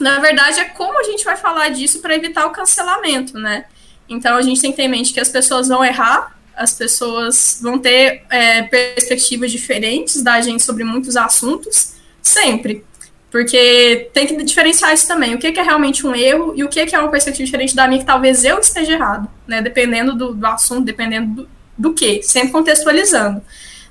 [0.00, 3.66] na verdade, é como a gente vai falar disso para evitar o cancelamento, né?
[4.09, 7.61] Então a gente tem que ter em mente que as pessoas vão errar, as pessoas
[7.62, 12.85] vão ter é, perspectivas diferentes da gente sobre muitos assuntos, sempre.
[13.30, 15.35] Porque tem que diferenciar isso também.
[15.35, 18.00] O que é realmente um erro e o que é uma perspectiva diferente da minha
[18.00, 19.61] que talvez eu esteja errado, né?
[19.61, 21.48] Dependendo do, do assunto, dependendo do,
[21.81, 23.43] do que, sempre contextualizando.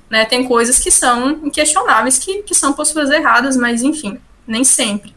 [0.08, 0.24] Né?
[0.24, 5.14] Tem coisas que são inquestionáveis, que, que são posturas erradas, mas enfim, nem sempre.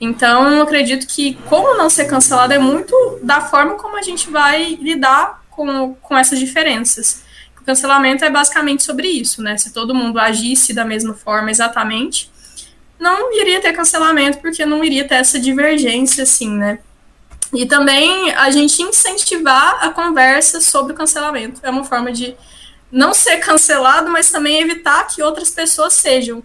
[0.00, 4.28] Então, eu acredito que como não ser cancelado é muito da forma como a gente
[4.30, 7.22] vai lidar com, com essas diferenças.
[7.60, 9.56] O cancelamento é basicamente sobre isso, né?
[9.56, 12.30] Se todo mundo agisse da mesma forma exatamente,
[12.98, 16.80] não iria ter cancelamento, porque não iria ter essa divergência, assim, né?
[17.52, 21.60] E também a gente incentivar a conversa sobre o cancelamento.
[21.62, 22.34] É uma forma de
[22.90, 26.42] não ser cancelado, mas também evitar que outras pessoas sejam.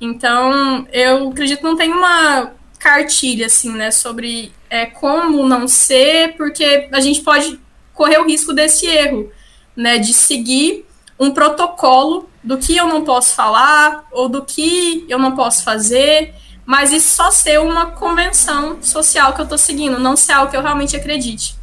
[0.00, 6.36] Então, eu acredito que não tem uma cartilha, assim, né, sobre é, como não ser,
[6.36, 7.58] porque a gente pode
[7.92, 9.30] correr o risco desse erro,
[9.74, 10.86] né, de seguir
[11.18, 16.32] um protocolo do que eu não posso falar ou do que eu não posso fazer
[16.68, 20.56] mas isso só ser uma convenção social que eu estou seguindo, não ser algo que
[20.56, 21.56] eu realmente acredite.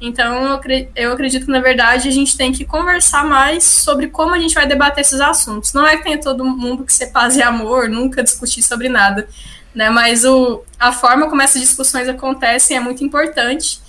[0.00, 0.60] Então,
[0.96, 4.56] eu acredito que, na verdade, a gente tem que conversar mais sobre como a gente
[4.56, 5.72] vai debater esses assuntos.
[5.72, 9.28] Não é que tenha todo mundo que ser paz e amor, nunca discutir sobre nada,
[9.72, 9.88] né?
[9.88, 13.80] Mas o, a forma como essas discussões acontecem é muito importante.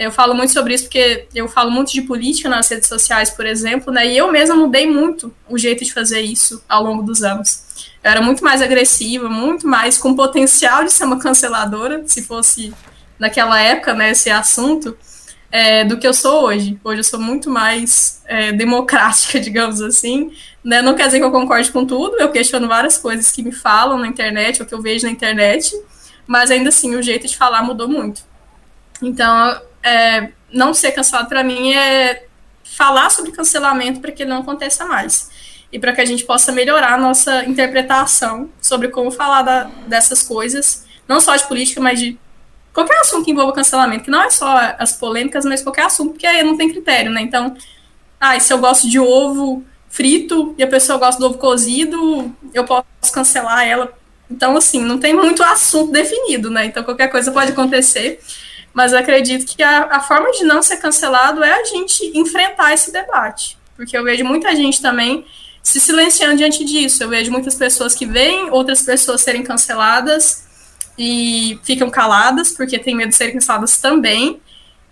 [0.00, 3.44] Eu falo muito sobre isso porque eu falo muito de política nas redes sociais, por
[3.44, 4.06] exemplo, né?
[4.06, 7.62] E eu mesma mudei muito o jeito de fazer isso ao longo dos anos.
[8.02, 12.72] Eu era muito mais agressiva, muito mais com potencial de ser uma canceladora, se fosse
[13.18, 14.96] naquela época, né, esse assunto
[15.52, 16.80] é, do que eu sou hoje.
[16.82, 20.32] Hoje eu sou muito mais é, democrática, digamos assim.
[20.64, 20.80] Né?
[20.80, 23.98] Não quer dizer que eu concorde com tudo, eu questiono várias coisas que me falam
[23.98, 25.78] na internet, ou que eu vejo na internet,
[26.26, 28.22] mas ainda assim o jeito de falar mudou muito.
[29.02, 32.26] Então, é, não ser cancelado para mim é
[32.64, 35.30] falar sobre cancelamento para que ele não aconteça mais.
[35.72, 40.22] E para que a gente possa melhorar a nossa interpretação sobre como falar da, dessas
[40.22, 42.18] coisas, não só de política, mas de
[42.72, 46.26] qualquer assunto que envolva cancelamento, que não é só as polêmicas, mas qualquer assunto, porque
[46.26, 47.20] aí não tem critério, né?
[47.20, 47.56] Então,
[48.18, 52.64] ah, se eu gosto de ovo frito e a pessoa gosta do ovo cozido, eu
[52.64, 53.92] posso cancelar ela.
[54.30, 56.66] Então, assim, não tem muito assunto definido, né?
[56.66, 58.20] Então, qualquer coisa pode acontecer.
[58.72, 62.92] Mas acredito que a, a forma de não ser cancelado é a gente enfrentar esse
[62.92, 63.58] debate.
[63.76, 65.24] Porque eu vejo muita gente também
[65.62, 67.02] se silenciando diante disso.
[67.02, 70.44] Eu vejo muitas pessoas que veem outras pessoas serem canceladas
[70.98, 74.40] e ficam caladas porque têm medo de serem canceladas também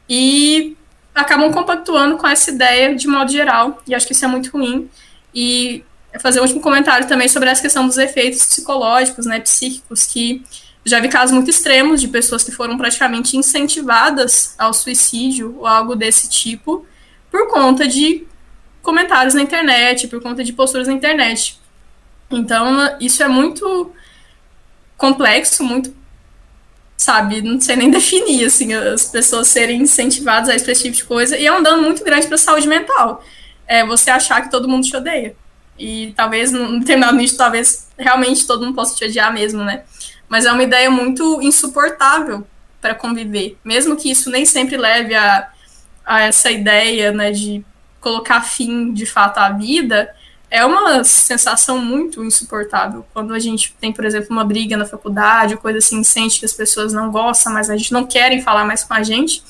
[0.08, 0.76] e
[1.14, 4.88] acabam compactuando com essa ideia de modo geral e acho que isso é muito ruim
[5.34, 5.84] e
[6.20, 10.42] fazer um último comentário também sobre essa questão dos efeitos psicológicos, né, psíquicos que
[10.88, 15.94] já vi casos muito extremos de pessoas que foram praticamente incentivadas ao suicídio ou algo
[15.94, 16.86] desse tipo
[17.30, 18.26] por conta de
[18.82, 21.60] comentários na internet, por conta de posturas na internet.
[22.30, 23.92] Então, isso é muito
[24.96, 25.94] complexo, muito
[26.96, 31.38] sabe, não sei nem definir, assim, as pessoas serem incentivadas a esse tipo de coisa,
[31.38, 33.24] e é um dano muito grande para a saúde mental.
[33.66, 35.36] É você achar que todo mundo te odeia.
[35.78, 39.84] E talvez, no determinado nicho, talvez realmente todo mundo possa te odiar mesmo, né?
[40.28, 42.46] Mas é uma ideia muito insuportável
[42.80, 43.56] para conviver.
[43.64, 45.48] Mesmo que isso nem sempre leve a,
[46.04, 47.64] a essa ideia, né, de
[48.00, 50.14] colocar fim de fato à vida,
[50.50, 53.04] é uma sensação muito insuportável.
[53.12, 56.52] Quando a gente tem, por exemplo, uma briga na faculdade, coisa assim, sente que as
[56.52, 59.42] pessoas não gostam, mas a gente não querem falar mais com a gente,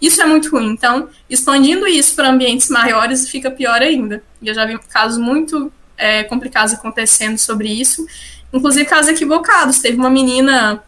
[0.00, 0.70] isso é muito ruim.
[0.70, 4.22] Então, expandindo isso para ambientes maiores fica pior ainda.
[4.42, 8.06] Eu já vi casos muito é, complicados acontecendo sobre isso,
[8.52, 9.80] inclusive casos equivocados.
[9.80, 10.82] Teve uma menina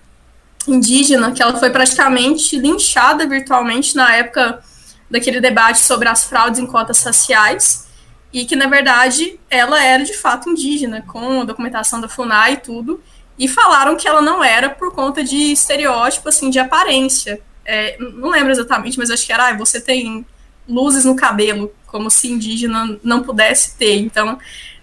[0.66, 4.62] indígena que ela foi praticamente linchada virtualmente na época
[5.11, 7.88] daquele debate sobre as fraudes em cotas raciais
[8.32, 12.56] e que, na verdade, ela era de fato indígena, com a documentação da FUNAI e
[12.58, 13.02] tudo,
[13.38, 17.40] e falaram que ela não era por conta de estereótipo, assim, de aparência.
[17.64, 20.26] É, não lembro exatamente, mas acho que era, ah, você tem
[20.68, 23.96] luzes no cabelo, como se indígena não pudesse ter.
[23.96, 24.38] Então,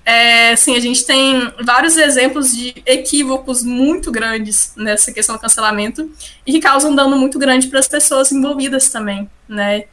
[0.05, 6.09] é, assim, a gente tem vários exemplos de equívocos muito grandes nessa questão do cancelamento
[6.45, 9.85] e que causam dano muito grande para as pessoas envolvidas também, né?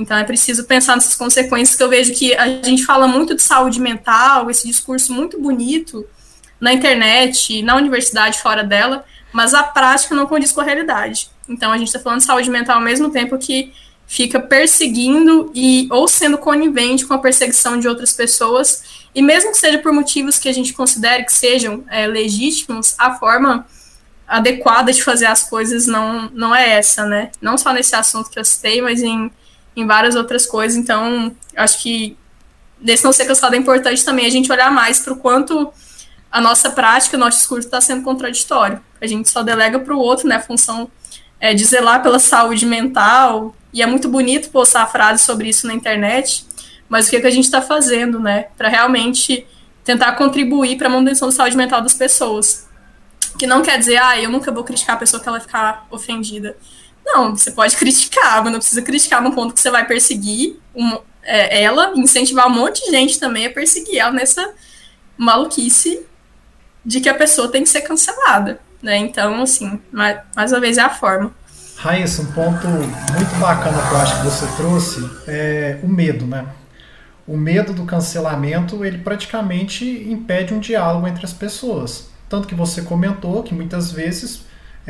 [0.00, 3.42] Então é preciso pensar nessas consequências que eu vejo que a gente fala muito de
[3.42, 6.06] saúde mental, esse discurso muito bonito
[6.58, 11.28] na internet, na universidade, fora dela, mas a prática não condiz com a realidade.
[11.46, 13.74] Então a gente está falando de saúde mental ao mesmo tempo que
[14.06, 18.82] fica perseguindo e ou sendo conivente com a perseguição de outras pessoas,
[19.14, 23.14] e mesmo que seja por motivos que a gente considere que sejam é, legítimos, a
[23.14, 23.66] forma
[24.26, 27.30] adequada de fazer as coisas não, não é essa, né?
[27.40, 29.30] Não só nesse assunto que eu citei, mas em
[29.76, 30.76] em várias outras coisas.
[30.76, 32.16] Então, acho que
[32.80, 35.72] desse não ser cansado é importante também a gente olhar mais para o quanto
[36.30, 38.80] a nossa prática, o nosso discurso está sendo contraditório.
[39.00, 40.90] A gente só delega para o outro, né, a função
[41.40, 45.74] é, de zelar pela saúde mental, e é muito bonito postar frases sobre isso na
[45.74, 46.46] internet,
[46.88, 49.46] mas o que, é que a gente está fazendo, né, para realmente
[49.84, 52.68] tentar contribuir para a manutenção da saúde mental das pessoas.
[53.38, 56.56] Que não quer dizer, ah, eu nunca vou criticar a pessoa que ela ficar ofendida.
[57.04, 61.02] Não, você pode criticar, mas não precisa criticar no ponto que você vai perseguir uma,
[61.22, 64.52] é, ela, incentivar um monte de gente também a perseguir ela nessa
[65.16, 66.06] maluquice
[66.84, 68.60] de que a pessoa tem que ser cancelada.
[68.82, 68.96] Né?
[68.96, 71.32] Então, assim, mais, mais uma vez é a forma.
[71.76, 76.46] Raíssa, um ponto muito bacana que eu acho que você trouxe é o medo, né?
[77.26, 82.10] O medo do cancelamento, ele praticamente impede um diálogo entre as pessoas.
[82.28, 84.42] Tanto que você comentou que muitas vezes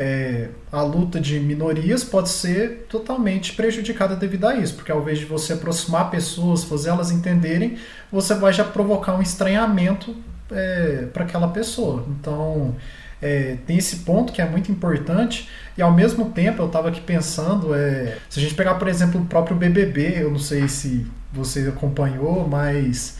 [0.03, 5.19] é, a luta de minorias pode ser totalmente prejudicada devido a isso, porque ao invés
[5.19, 7.77] de você aproximar pessoas, fazer elas entenderem,
[8.11, 10.15] você vai já provocar um estranhamento
[10.51, 12.03] é, para aquela pessoa.
[12.19, 12.75] Então,
[13.21, 17.01] é, tem esse ponto que é muito importante e ao mesmo tempo eu estava aqui
[17.01, 21.05] pensando, é, se a gente pegar, por exemplo, o próprio BBB, eu não sei se
[21.31, 23.19] você acompanhou, mas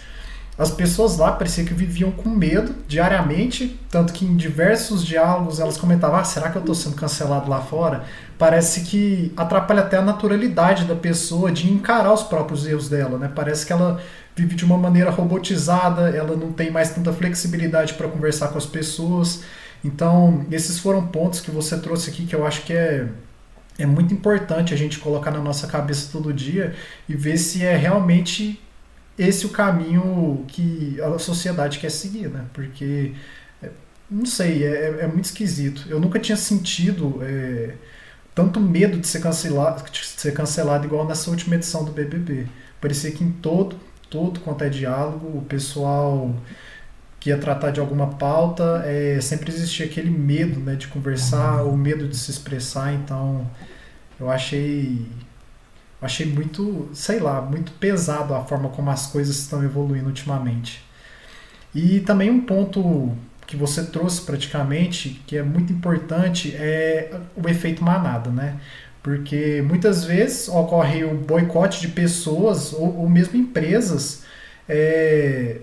[0.61, 5.75] as pessoas lá parecia que viviam com medo diariamente, tanto que em diversos diálogos elas
[5.75, 8.03] comentavam: ah, será que eu estou sendo cancelado lá fora?
[8.37, 13.31] Parece que atrapalha até a naturalidade da pessoa de encarar os próprios erros dela, né?
[13.33, 13.99] Parece que ela
[14.35, 18.65] vive de uma maneira robotizada, ela não tem mais tanta flexibilidade para conversar com as
[18.67, 19.41] pessoas.
[19.83, 23.07] Então, esses foram pontos que você trouxe aqui que eu acho que é,
[23.79, 26.75] é muito importante a gente colocar na nossa cabeça todo dia
[27.09, 28.61] e ver se é realmente
[29.17, 32.45] esse o caminho que a sociedade quer seguir, né?
[32.53, 33.13] Porque,
[33.61, 33.69] é,
[34.09, 35.85] não sei, é, é muito esquisito.
[35.89, 37.75] Eu nunca tinha sentido é,
[38.33, 42.47] tanto medo de ser, cancelado, de ser cancelado igual nessa última edição do BBB.
[42.79, 43.77] Parecia que em todo,
[44.09, 46.35] todo quanto é diálogo, o pessoal
[47.19, 51.77] que ia tratar de alguma pauta, é, sempre existia aquele medo né, de conversar, o
[51.77, 53.47] medo de se expressar, então
[54.19, 55.05] eu achei
[56.01, 60.83] achei muito, sei lá, muito pesado a forma como as coisas estão evoluindo ultimamente.
[61.73, 63.15] E também um ponto
[63.47, 68.59] que você trouxe praticamente, que é muito importante, é o efeito manada, né?
[69.03, 74.23] Porque muitas vezes ocorre o boicote de pessoas ou, ou mesmo empresas
[74.69, 75.59] é,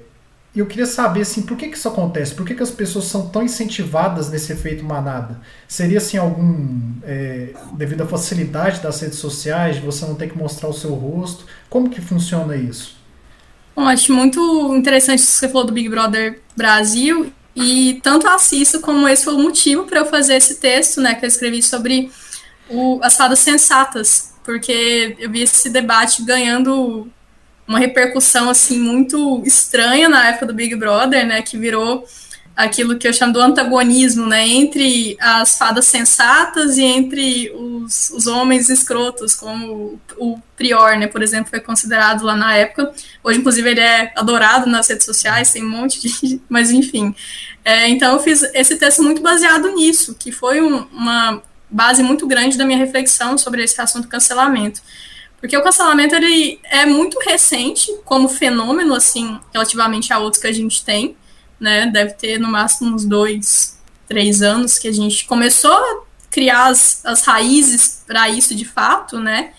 [0.56, 2.34] eu queria saber assim, por que, que isso acontece?
[2.34, 5.40] Por que, que as pessoas são tão incentivadas nesse efeito manada?
[5.68, 10.68] Seria assim algum é, devido à facilidade das redes sociais, você não ter que mostrar
[10.68, 11.44] o seu rosto?
[11.68, 12.96] Como que funciona isso?
[13.76, 18.80] Bom, acho muito interessante isso que você falou do Big Brother Brasil e tanto assisto
[18.80, 22.10] como esse foi o motivo para eu fazer esse texto, né, que eu escrevi sobre
[22.68, 27.08] o, as fadas sensatas, porque eu vi esse debate ganhando
[27.68, 32.08] uma repercussão assim muito estranha na época do Big Brother, né, que virou
[32.56, 38.26] aquilo que eu chamo do antagonismo, né, entre as fadas sensatas e entre os, os
[38.26, 42.92] homens escrotos, como o Prior, né, por exemplo, foi considerado lá na época.
[43.22, 46.40] Hoje, inclusive, ele é adorado nas redes sociais, tem um monte de...
[46.48, 47.14] Mas, enfim.
[47.64, 52.26] É, então, eu fiz esse texto muito baseado nisso, que foi um, uma base muito
[52.26, 54.80] grande da minha reflexão sobre esse assunto cancelamento.
[55.40, 60.52] Porque o cancelamento ele é muito recente como fenômeno, assim, relativamente a outros que a
[60.52, 61.16] gente tem,
[61.60, 61.86] né?
[61.86, 67.04] Deve ter no máximo uns dois, três anos que a gente começou a criar as,
[67.04, 69.52] as raízes para isso de fato, né?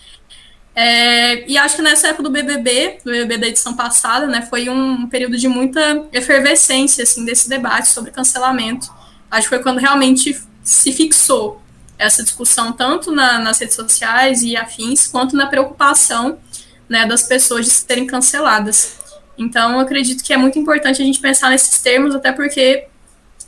[0.76, 4.70] É, e acho que nessa época do BBB, do BBB da edição passada, né, foi
[4.70, 8.90] um período de muita efervescência, assim, desse debate sobre cancelamento.
[9.30, 11.62] Acho que foi quando realmente se fixou
[12.00, 16.40] essa discussão tanto na, nas redes sociais e afins, quanto na preocupação
[16.88, 18.98] né, das pessoas de serem canceladas.
[19.38, 22.88] Então, eu acredito que é muito importante a gente pensar nesses termos, até porque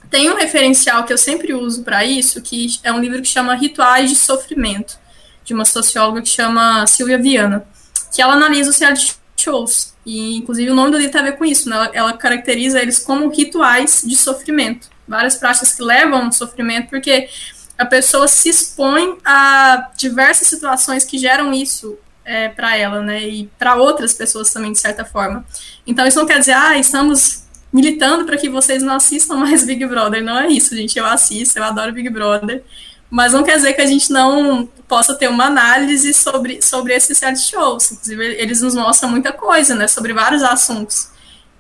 [0.10, 3.56] tem um referencial que eu sempre uso para isso, que é um livro que chama
[3.56, 5.00] Rituais de Sofrimento,
[5.46, 7.66] de uma socióloga que chama Silvia Viana,
[8.14, 9.94] que ela analisa os reality shows.
[10.06, 11.90] E, inclusive, o nome do livro tem a ver com isso, né?
[11.94, 14.90] ela, caracteriza eles como rituais de sofrimento.
[15.08, 17.30] Várias práticas que levam sofrimento, porque
[17.78, 23.22] a pessoa se expõe a diversas situações que geram isso é, para ela, né?
[23.22, 25.46] E para outras pessoas também, de certa forma.
[25.86, 29.86] Então, isso não quer dizer, ah, estamos militando para que vocês não assistam mais Big
[29.86, 30.24] Brother.
[30.24, 30.98] Não é isso, gente.
[30.98, 32.64] Eu assisto, eu adoro Big Brother.
[33.10, 37.20] Mas não quer dizer que a gente não possa ter uma análise sobre, sobre esses
[37.20, 37.92] reality shows.
[37.92, 39.88] Inclusive, eles nos mostram muita coisa, né?
[39.88, 41.10] Sobre vários assuntos.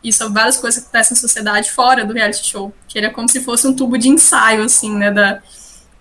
[0.04, 2.74] E sobre várias coisas que acontecem na sociedade fora do reality show.
[2.88, 5.12] Que ele é como se fosse um tubo de ensaio, assim, né?
[5.12, 5.41] Da,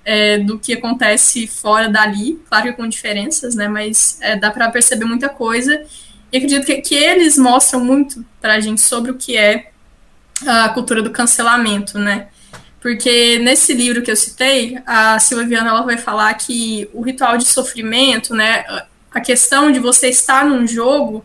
[0.04, 4.70] é, do que acontece fora dali, claro que com diferenças, né, mas é, dá para
[4.70, 5.84] perceber muita coisa.
[6.32, 9.70] E acredito que, que eles mostram muito para a gente sobre o que é
[10.46, 12.28] a cultura do cancelamento, né?
[12.80, 17.44] Porque nesse livro que eu citei, a Silvia ela vai falar que o ritual de
[17.44, 18.64] sofrimento, né,
[19.10, 21.24] a questão de você estar num jogo,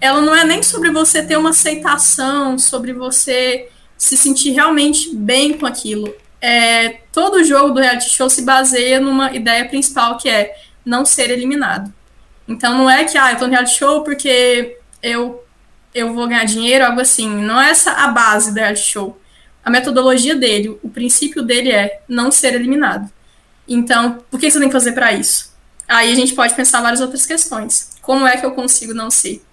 [0.00, 5.54] ela não é nem sobre você ter uma aceitação, sobre você se sentir realmente bem
[5.54, 10.52] com aquilo é, todo jogo do reality show se baseia numa ideia principal que é
[10.84, 11.94] não ser eliminado.
[12.48, 15.40] Então não é que ah, eu tô no reality show porque eu
[15.94, 17.28] eu vou ganhar dinheiro, algo assim.
[17.28, 19.20] Não é essa a base do reality show.
[19.64, 23.08] A metodologia dele, o princípio dele é não ser eliminado.
[23.68, 25.52] Então, o que você tem que fazer para isso?
[25.86, 27.90] Aí a gente pode pensar várias outras questões.
[28.00, 29.44] Como é que eu consigo não ser?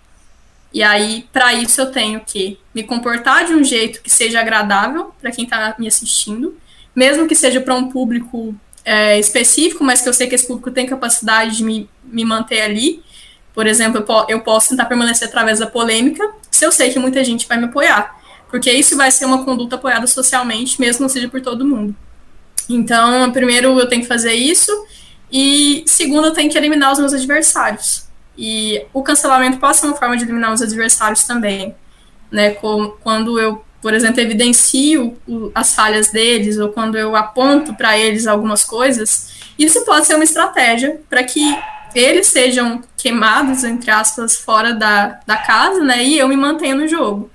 [0.74, 5.14] E aí, para isso, eu tenho que me comportar de um jeito que seja agradável
[5.22, 6.58] para quem está me assistindo
[6.96, 10.72] mesmo que seja para um público é, específico, mas que eu sei que esse público
[10.72, 13.04] tem capacidade de me, me manter ali.
[13.54, 17.48] Por exemplo, eu, posso tentar permanecer através da polêmica, se eu sei que muita gente
[17.48, 18.18] vai me apoiar.
[18.50, 21.96] Porque isso vai ser uma conduta apoiada socialmente, mesmo não seja por todo mundo.
[22.68, 24.72] Então, primeiro eu tenho que fazer isso,
[25.32, 28.08] e segundo, eu tenho que eliminar os meus adversários.
[28.38, 31.76] E o cancelamento pode ser uma forma de eliminar os adversários também.
[32.32, 32.52] Né?
[33.02, 35.18] Quando eu, por exemplo, evidencio
[35.56, 40.24] as falhas deles, ou quando eu aponto para eles algumas coisas, isso pode ser uma
[40.24, 41.58] estratégia para que
[41.96, 46.04] eles sejam queimados, entre aspas, fora da, da casa, né?
[46.04, 47.30] E eu me mantenha no jogo.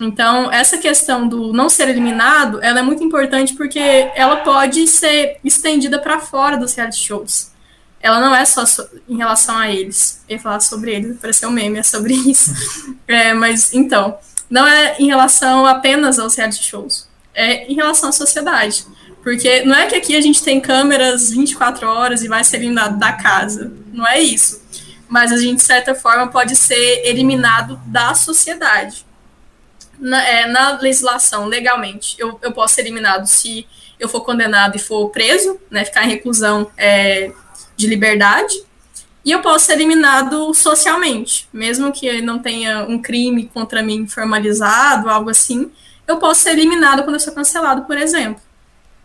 [0.00, 3.78] Então, essa questão do não ser eliminado, ela é muito importante porque
[4.14, 7.52] ela pode ser estendida para fora dos reality shows.
[8.00, 10.22] Ela não é só so em relação a eles.
[10.28, 12.52] Eu ia falar sobre eles, pareceu um meme, é sobre isso.
[13.06, 14.18] é, mas, então,
[14.48, 17.08] não é em relação apenas aos reality shows.
[17.34, 18.86] É em relação à sociedade.
[19.22, 22.98] Porque não é que aqui a gente tem câmeras 24 horas e vai ser eliminado
[22.98, 23.72] da casa.
[23.92, 24.62] Não é isso.
[25.08, 29.04] Mas a gente, de certa forma, pode ser eliminado da sociedade
[29.98, 33.66] na, é, na legislação, legalmente, eu, eu posso ser eliminado se
[33.98, 37.32] eu for condenado e for preso, né, ficar em reclusão é,
[37.76, 38.54] de liberdade,
[39.24, 45.08] e eu posso ser eliminado socialmente, mesmo que não tenha um crime contra mim formalizado,
[45.08, 45.70] algo assim,
[46.06, 48.42] eu posso ser eliminado quando eu sou cancelado, por exemplo.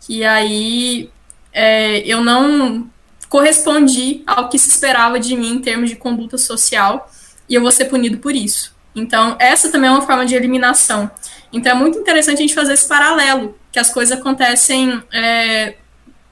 [0.00, 1.10] Que aí
[1.52, 2.90] é, eu não
[3.28, 7.10] correspondi ao que se esperava de mim em termos de conduta social,
[7.48, 8.74] e eu vou ser punido por isso.
[8.94, 11.10] Então, essa também é uma forma de eliminação.
[11.52, 15.76] Então, é muito interessante a gente fazer esse paralelo, que as coisas acontecem é,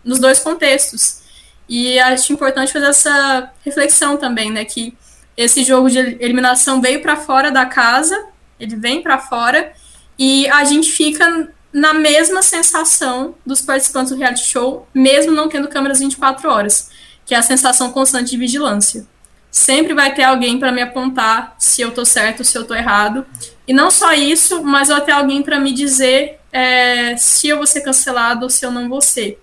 [0.05, 1.23] nos dois contextos.
[1.69, 4.97] E acho importante fazer essa reflexão também, né, que
[5.37, 8.27] esse jogo de eliminação veio para fora da casa,
[8.59, 9.73] ele vem para fora,
[10.19, 15.69] e a gente fica na mesma sensação dos participantes do reality show, mesmo não tendo
[15.69, 16.91] câmeras 24 horas,
[17.25, 19.07] que é a sensação constante de vigilância
[19.51, 23.27] sempre vai ter alguém para me apontar se eu tô certo, se eu tô errado.
[23.67, 27.67] E não só isso, mas vai ter alguém para me dizer é, se eu vou
[27.67, 29.43] ser cancelado ou se eu não vou ser.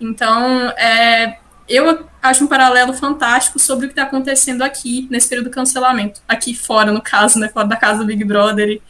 [0.00, 1.38] Então, é,
[1.68, 6.20] eu acho um paralelo fantástico sobre o que está acontecendo aqui nesse período do cancelamento.
[6.26, 7.48] Aqui fora, no caso, né?
[7.48, 8.80] Fora da casa do Big Brother,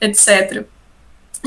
[0.00, 0.66] etc.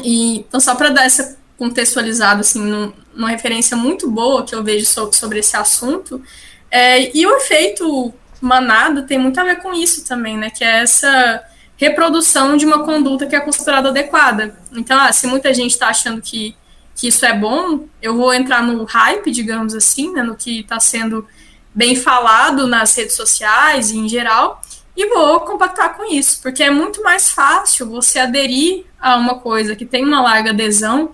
[0.04, 4.64] E, então, só para dar essa contextualizada, assim, num, numa referência muito boa que eu
[4.64, 6.24] vejo so, sobre esse assunto,
[6.72, 10.50] é, e o efeito manada tem muito a ver com isso também, né?
[10.50, 11.44] Que é essa
[11.76, 14.58] reprodução de uma conduta que é considerada adequada.
[14.74, 16.56] Então, ah, se muita gente está achando que,
[17.00, 20.82] que isso é bom, eu vou entrar no hype, digamos assim, né, no que está
[20.82, 21.26] sendo
[21.74, 24.62] bem falado nas redes sociais e em geral,
[24.98, 29.78] e vou compactar com isso, porque é muito mais fácil você aderir a uma coisa
[29.78, 31.12] que tem uma larga adesão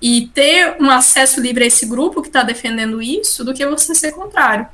[0.00, 3.96] e ter um acesso livre a esse grupo que está defendendo isso do que você
[3.96, 4.68] ser contrário.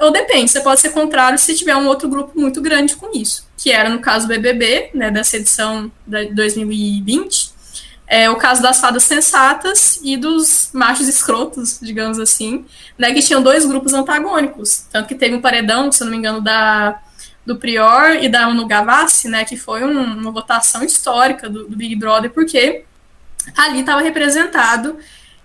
[0.00, 3.46] Ou depende, você pode ser contrário se tiver um outro grupo muito grande com isso,
[3.54, 7.57] que era no caso do BBB, né, dessa edição de 2020,
[8.08, 12.64] é o caso das fadas sensatas e dos machos escrotos, digamos assim,
[12.96, 16.40] né, que tinham dois grupos antagônicos, tanto que teve um paredão, se não me engano,
[16.40, 17.00] da
[17.44, 21.76] do Prior e da Anu Gavassi, né, que foi um, uma votação histórica do, do
[21.76, 22.84] Big Brother, porque
[23.56, 24.98] ali estava representado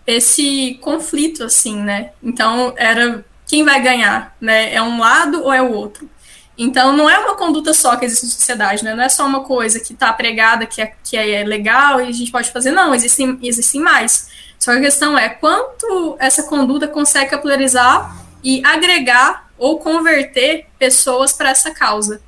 [0.05, 4.73] esse conflito, assim, né, então era quem vai ganhar, né?
[4.73, 6.09] É um lado ou é o outro?
[6.57, 8.93] Então, não é uma conduta só que existe na sociedade, né?
[8.93, 12.11] Não é só uma coisa que está pregada, que é, que é legal e a
[12.11, 12.71] gente pode fazer.
[12.71, 14.29] Não, existem, existem mais.
[14.59, 21.33] Só que a questão é quanto essa conduta consegue capitalizar e agregar ou converter pessoas
[21.33, 22.21] para essa causa.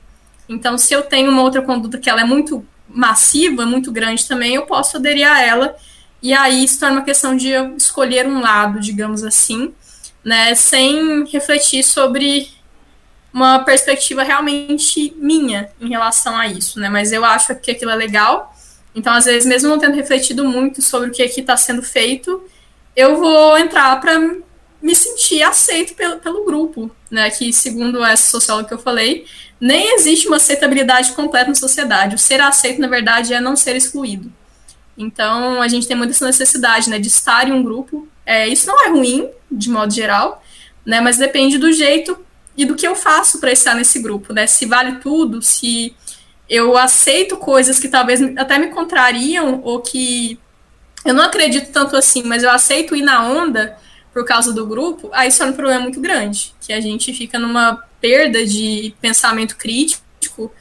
[0.50, 4.56] Então, se eu tenho uma outra conduta que ela é muito massiva, muito grande também,
[4.56, 5.76] eu posso aderir a ela.
[6.22, 9.74] E aí se torna uma questão de eu escolher um lado, digamos assim,
[10.24, 12.50] né, sem refletir sobre
[13.36, 16.88] uma perspectiva realmente minha em relação a isso, né?
[16.88, 18.56] Mas eu acho que aquilo é legal.
[18.96, 22.42] Então, às vezes, mesmo não tendo refletido muito sobre o que aqui está sendo feito,
[22.96, 24.18] eu vou entrar para
[24.82, 27.30] me sentir aceito pelo, pelo grupo, né?
[27.30, 29.26] Que, segundo essa socióloga que eu falei,
[29.60, 32.16] nem existe uma aceitabilidade completa na sociedade.
[32.16, 34.32] O ser aceito, na verdade, é não ser excluído.
[34.98, 38.08] Então, a gente tem muita essa necessidade, né, de estar em um grupo.
[38.26, 40.42] É, isso não é ruim, de modo geral,
[40.86, 42.25] né, mas depende do jeito
[42.58, 44.48] e do que eu faço para estar nesse grupo, né?
[44.48, 45.96] Se vale tudo, se
[46.50, 50.40] eu aceito coisas que talvez até me contrariam ou que
[51.04, 53.78] eu não acredito tanto assim, mas eu aceito ir na onda
[54.14, 57.38] por causa do grupo, aí isso é um problema muito grande, que a gente fica
[57.38, 60.52] numa perda de pensamento crítico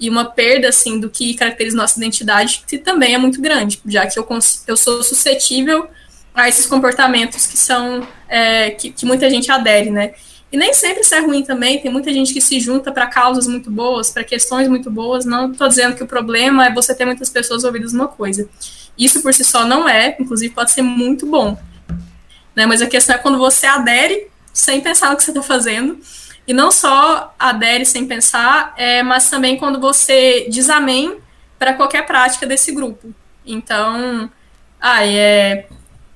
[0.00, 4.06] e uma perda assim do que caracteriza nossa identidade, que também é muito grande, já
[4.06, 4.26] que eu,
[4.66, 5.88] eu sou suscetível
[6.34, 10.14] a esses comportamentos que são é, que, que, muita gente adere, né?
[10.54, 13.48] E nem sempre isso é ruim também, tem muita gente que se junta para causas
[13.48, 15.24] muito boas, para questões muito boas.
[15.24, 18.48] Não estou dizendo que o problema é você ter muitas pessoas ouvidas numa coisa.
[18.96, 21.58] Isso por si só não é, inclusive pode ser muito bom.
[22.54, 22.66] né?
[22.66, 25.98] Mas a questão é quando você adere sem pensar no que você está fazendo.
[26.46, 31.16] E não só adere sem pensar, é, mas também quando você diz amém
[31.58, 33.12] para qualquer prática desse grupo.
[33.44, 34.30] Então,
[34.80, 35.66] ah, é,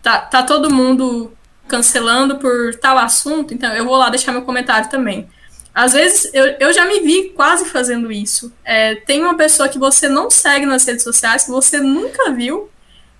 [0.00, 1.36] tá, tá todo mundo
[1.68, 5.28] cancelando por tal assunto, então eu vou lá deixar meu comentário também.
[5.74, 8.52] Às vezes eu, eu já me vi quase fazendo isso.
[8.64, 12.68] É, tem uma pessoa que você não segue nas redes sociais, que você nunca viu,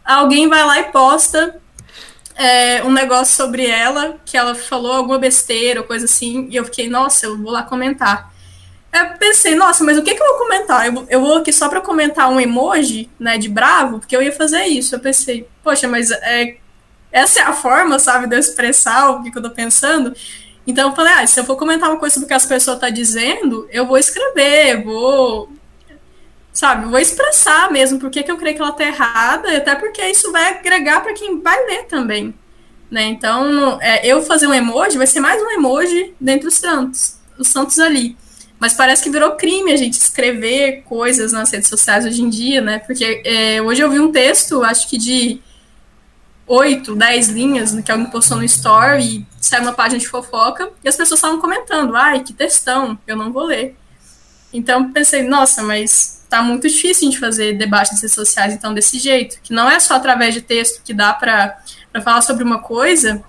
[0.04, 1.60] alguém vai lá e posta
[2.34, 6.64] é, um negócio sobre ela, que ela falou alguma besteira ou coisa assim, e eu
[6.64, 8.32] fiquei, nossa, eu vou lá comentar.
[8.92, 10.86] Eu pensei, nossa, mas o que, que eu vou comentar?
[10.86, 14.32] Eu, eu vou aqui só para comentar um emoji, né, de bravo, porque eu ia
[14.32, 14.94] fazer isso.
[14.94, 16.56] Eu pensei, poxa, mas é,
[17.18, 20.14] essa é a forma, sabe, de eu expressar o que, eu tô pensando.
[20.66, 22.76] Então eu falei, ah, se eu for comentar uma coisa sobre o que as pessoas
[22.76, 25.50] estão tá dizendo, eu vou escrever, vou.
[26.52, 30.32] Sabe, vou expressar mesmo porque que eu creio que ela tá errada, até porque isso
[30.32, 32.34] vai agregar para quem vai ler também.
[32.90, 33.04] Né?
[33.04, 37.48] Então, é, eu fazer um emoji vai ser mais um emoji dentre os santos, os
[37.48, 38.16] santos ali.
[38.58, 42.60] Mas parece que virou crime a gente escrever coisas nas redes sociais hoje em dia,
[42.60, 42.80] né?
[42.80, 45.40] Porque é, hoje eu vi um texto, acho que de
[46.48, 50.88] oito, dez linhas, que alguém postou no Store e saiu uma página de fofoca, e
[50.88, 53.76] as pessoas estavam comentando, ai, que textão, eu não vou ler.
[54.52, 58.98] Então pensei, nossa, mas tá muito difícil de fazer debate nas redes sociais, então, desse
[58.98, 61.58] jeito, que não é só através de texto que dá para
[62.02, 63.22] falar sobre uma coisa,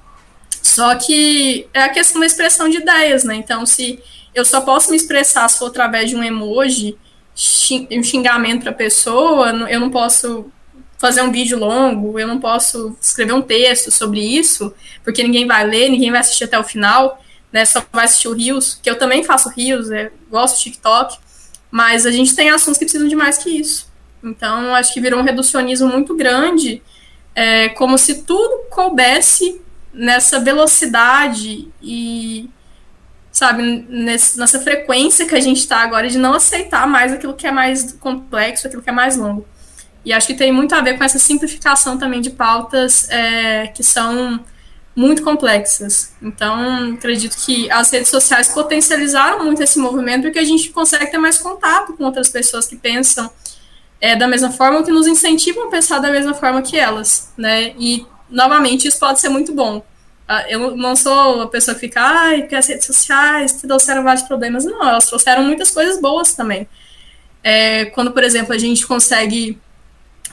[0.62, 3.36] só que é a questão da expressão de ideias, né?
[3.36, 4.02] Então, se
[4.36, 6.98] eu só posso me expressar se for através de um emoji,
[7.92, 10.52] um xingamento para pessoa, eu não posso
[11.00, 14.74] fazer um vídeo longo, eu não posso escrever um texto sobre isso,
[15.04, 17.64] porque ninguém vai ler, ninguém vai assistir até o final, né?
[17.66, 21.18] Só vai assistir o Rios, que eu também faço Rios, é, gosto de TikTok,
[21.72, 23.88] mas a gente tem assuntos que precisam de mais que isso.
[24.22, 26.84] Então, acho que virou um reducionismo muito grande,
[27.34, 29.62] é, como se tudo coubesse
[29.94, 32.50] nessa velocidade e
[33.32, 37.52] sabe, nessa frequência que a gente está agora de não aceitar mais aquilo que é
[37.52, 39.46] mais complexo, aquilo que é mais longo.
[40.04, 43.84] E acho que tem muito a ver com essa simplificação também de pautas é, que
[43.84, 44.40] são
[44.96, 46.14] muito complexas.
[46.22, 51.18] Então, acredito que as redes sociais potencializaram muito esse movimento porque a gente consegue ter
[51.18, 53.30] mais contato com outras pessoas que pensam
[54.02, 57.74] é, da mesma forma, que nos incentivam a pensar da mesma forma que elas, né?
[57.78, 59.84] E, novamente, isso pode ser muito bom.
[60.28, 64.24] Ah, eu não sou a pessoa que fica, ai, que as redes sociais trouxeram vários
[64.24, 64.64] problemas.
[64.64, 66.68] Não, elas trouxeram muitas coisas boas também.
[67.44, 69.60] É, quando, por exemplo, a gente consegue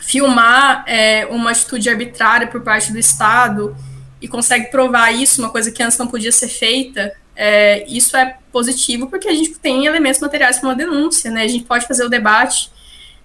[0.03, 3.77] filmar é, uma atitude arbitrária por parte do Estado
[4.21, 8.39] e consegue provar isso, uma coisa que antes não podia ser feita, é, isso é
[8.51, 11.43] positivo porque a gente tem elementos materiais para uma denúncia, né?
[11.43, 12.71] A gente pode fazer o debate.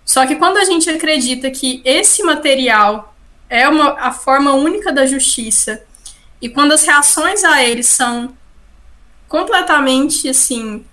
[0.03, 3.15] Só que quando a gente acredita que esse material
[3.49, 5.84] é uma, a forma única da justiça
[6.41, 8.36] e quando as reações a eles são
[9.28, 10.84] completamente assim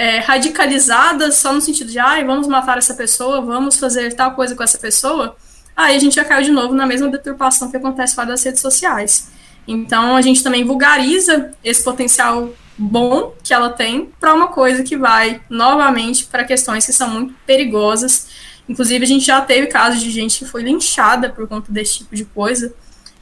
[0.00, 4.56] é, radicalizadas, só no sentido de, ai, vamos matar essa pessoa, vamos fazer tal coisa
[4.56, 5.36] com essa pessoa,
[5.76, 8.62] aí a gente já caiu de novo na mesma deturpação que acontece fora das redes
[8.62, 9.30] sociais.
[9.68, 12.48] Então a gente também vulgariza esse potencial
[12.78, 17.34] bom que ela tem para uma coisa que vai novamente para questões que são muito
[17.44, 18.28] perigosas.
[18.66, 22.16] Inclusive, a gente já teve casos de gente que foi linchada por conta desse tipo
[22.16, 22.72] de coisa.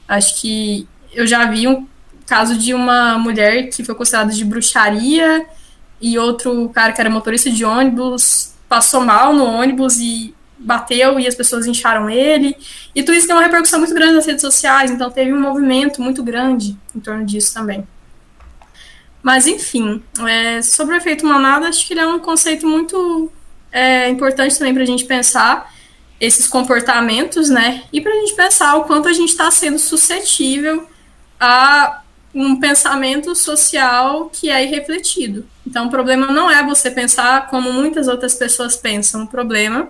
[0.07, 1.85] Acho que eu já vi um
[2.25, 5.45] caso de uma mulher que foi considerada de bruxaria
[6.01, 11.27] e outro cara que era motorista de ônibus passou mal no ônibus e bateu e
[11.27, 12.55] as pessoas incharam ele.
[12.93, 16.01] E tudo isso tem uma repercussão muito grande nas redes sociais, então teve um movimento
[16.01, 17.87] muito grande em torno disso também.
[19.21, 23.31] Mas, enfim, é, sobre o efeito manada, acho que ele é um conceito muito
[23.71, 25.73] é, importante também para a gente pensar
[26.19, 27.83] esses comportamentos, né?
[27.91, 30.87] E para a gente pensar o quanto a gente está sendo suscetível
[31.39, 32.01] a
[32.33, 35.45] um pensamento social que é irrefletido.
[35.65, 39.23] Então, o problema não é você pensar como muitas outras pessoas pensam.
[39.23, 39.89] O problema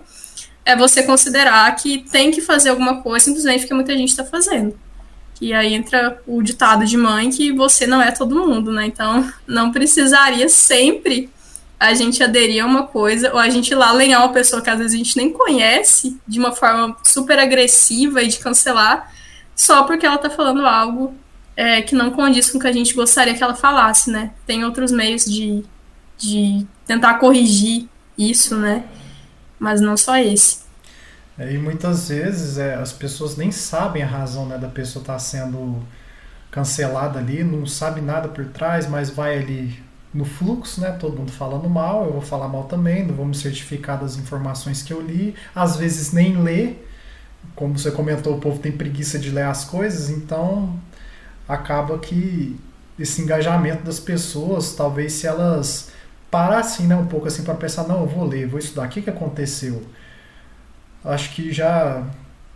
[0.64, 4.78] é você considerar que tem que fazer alguma coisa simplesmente porque muita gente está fazendo.
[5.40, 8.86] E aí entra o ditado de mãe que você não é todo mundo, né?
[8.86, 11.30] Então, não precisaria sempre
[11.78, 14.68] a gente aderir a uma coisa ou a gente ir lá lenhar uma pessoa que
[14.68, 19.10] às vezes a gente nem conhece de uma forma super agressiva e de cancelar
[19.56, 21.14] só porque ela está falando algo
[21.60, 24.30] é, que não condiz com o que a gente gostaria que ela falasse, né?
[24.46, 25.62] Tem outros meios de,
[26.16, 27.86] de tentar corrigir
[28.16, 28.82] isso, né?
[29.58, 30.60] Mas não só esse.
[31.36, 35.12] É, e muitas vezes é, as pessoas nem sabem a razão né, da pessoa estar
[35.12, 35.82] tá sendo
[36.50, 39.78] cancelada ali, não sabe nada por trás, mas vai ali
[40.14, 40.92] no fluxo, né?
[40.92, 44.82] Todo mundo falando mal, eu vou falar mal também, não vou me certificar das informações
[44.82, 46.76] que eu li, às vezes nem lê,
[47.54, 50.80] como você comentou, o povo tem preguiça de ler as coisas, então
[51.50, 52.58] acaba que
[52.98, 55.90] esse engajamento das pessoas, talvez se elas
[56.30, 59.02] parassem né, um pouco assim para pensar, não, eu vou ler, vou estudar, o que,
[59.02, 59.82] que aconteceu?
[61.04, 62.06] Acho que já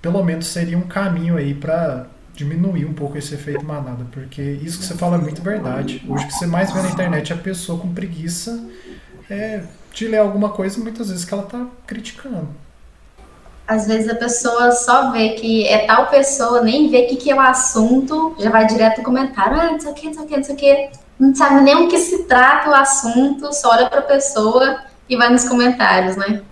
[0.01, 4.78] pelo menos seria um caminho aí para diminuir um pouco esse efeito manada, porque isso
[4.78, 6.05] que você fala é muito verdade.
[6.07, 8.68] Hoje o que você mais vê na internet é a pessoa com preguiça
[9.30, 12.49] é, de ler alguma coisa muitas vezes que ela está criticando.
[13.66, 17.30] Às vezes a pessoa só vê que é tal pessoa, nem vê o que, que
[17.30, 20.22] é o assunto, já vai direto no comentário, ah, não sei o que, não sei
[20.22, 20.90] o que, não sei o que.
[21.18, 25.16] Não sabe nem o que se trata o assunto, só olha para a pessoa e
[25.16, 26.42] vai nos comentários, né?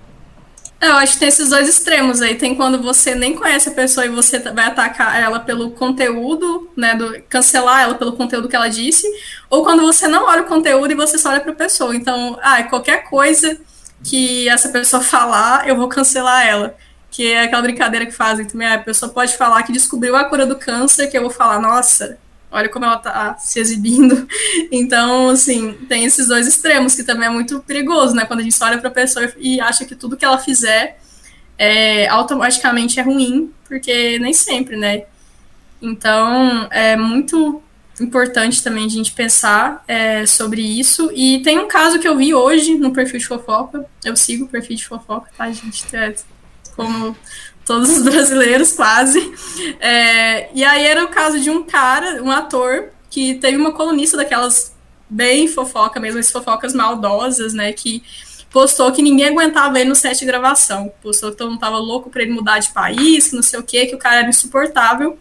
[0.83, 2.35] É, eu acho que tem esses dois extremos aí.
[2.35, 6.97] Tem quando você nem conhece a pessoa e você vai atacar ela pelo conteúdo, né?
[6.97, 9.07] Do, cancelar ela pelo conteúdo que ela disse.
[9.49, 11.95] Ou quando você não olha o conteúdo e você só olha para a pessoa.
[11.95, 13.61] Então, ah, qualquer coisa
[14.03, 16.77] que essa pessoa falar, eu vou cancelar ela.
[17.13, 18.67] Que é aquela brincadeira que fazem também.
[18.67, 21.61] Ah, a pessoa pode falar que descobriu a cura do câncer, que eu vou falar,
[21.61, 22.19] nossa,
[22.51, 24.27] olha como ela tá se exibindo.
[24.75, 28.25] Então, assim, tem esses dois extremos, que também é muito perigoso, né?
[28.25, 30.99] Quando a gente olha para a pessoa e acha que tudo que ela fizer
[31.59, 35.05] é, automaticamente é ruim, porque nem sempre, né?
[35.81, 37.63] Então, é muito
[38.01, 41.11] importante também a gente pensar é, sobre isso.
[41.15, 43.85] E tem um caso que eu vi hoje no perfil de fofoca.
[44.05, 45.85] Eu sigo o perfil de fofoca, tá, gente?
[45.95, 46.15] É,
[46.77, 47.17] como
[47.65, 49.33] todos os brasileiros quase.
[49.81, 54.17] É, e aí era o caso de um cara, um ator, que teve uma colunista
[54.17, 54.75] daquelas
[55.09, 58.03] bem fofoca mesmo, as fofocas maldosas, né, que
[58.51, 60.93] postou que ninguém aguentava ele no set de gravação.
[61.03, 63.63] Postou que todo mundo tava louco para ele mudar de país, que não sei o
[63.63, 65.19] quê, que o cara era insuportável.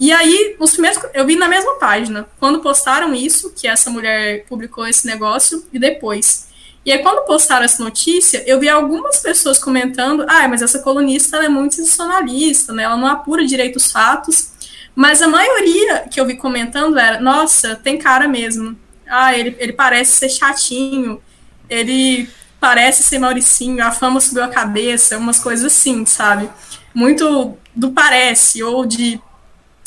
[0.00, 4.44] E aí, os primeiros, eu vi na mesma página, quando postaram isso, que essa mulher
[4.46, 6.48] publicou esse negócio, e depois.
[6.84, 11.38] E aí, quando postaram essa notícia, eu vi algumas pessoas comentando: ah, mas essa colunista
[11.38, 12.82] é muito sensacionalista, né?
[12.82, 14.52] Ela não apura direito os fatos.
[14.94, 18.78] Mas a maioria que eu vi comentando era: nossa, tem cara mesmo.
[19.06, 21.22] Ah, ele, ele parece ser chatinho,
[21.68, 22.28] ele
[22.60, 26.48] parece ser Mauricinho, a fama subiu a cabeça, umas coisas assim, sabe?
[26.94, 29.20] Muito do parece, ou de.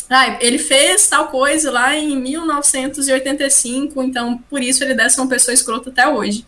[0.10, 5.30] Ah, ele fez tal coisa lá em 1985, então por isso ele deve ser uma
[5.30, 6.46] pessoa escrota até hoje.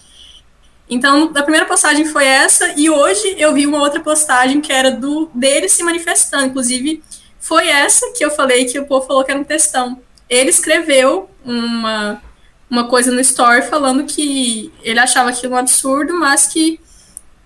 [0.90, 4.90] Então, a primeira postagem foi essa, e hoje eu vi uma outra postagem que era
[4.90, 6.48] do dele se manifestando.
[6.48, 7.04] Inclusive,
[7.40, 10.02] foi essa que eu falei que o povo falou que era um textão.
[10.28, 12.22] Ele escreveu uma,
[12.70, 16.80] uma coisa no story falando que ele achava aquilo um absurdo, mas que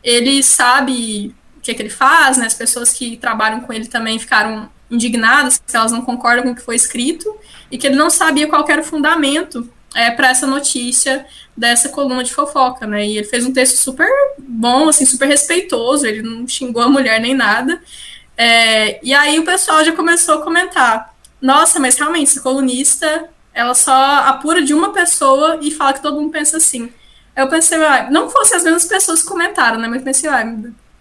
[0.01, 2.45] ele sabe o que, é que ele faz, né?
[2.45, 6.55] As pessoas que trabalham com ele também ficaram indignadas, que elas não concordam com o
[6.55, 7.33] que foi escrito,
[7.69, 11.25] e que ele não sabia qual era o fundamento é, para essa notícia
[11.55, 13.05] dessa coluna de fofoca, né?
[13.05, 17.19] E ele fez um texto super bom, assim, super respeitoso, ele não xingou a mulher
[17.21, 17.81] nem nada.
[18.35, 23.75] É, e aí o pessoal já começou a comentar: nossa, mas realmente, essa colunista, ela
[23.75, 26.91] só apura de uma pessoa e fala que todo mundo pensa assim.
[27.35, 29.87] Eu pensei, ah, não fosse as mesmas pessoas que comentaram, né?
[29.87, 30.45] Mas pensei, ah,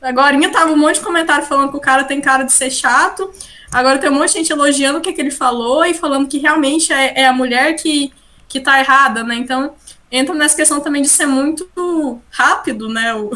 [0.01, 3.30] agora tava um monte de comentário falando que o cara tem cara de ser chato,
[3.70, 6.38] agora tem um monte de gente elogiando o que, que ele falou e falando que
[6.38, 8.12] realmente é, é a mulher que
[8.53, 9.34] que está errada, né?
[9.34, 9.74] Então,
[10.11, 13.14] entra nessa questão também de ser muito rápido, né?
[13.14, 13.30] O,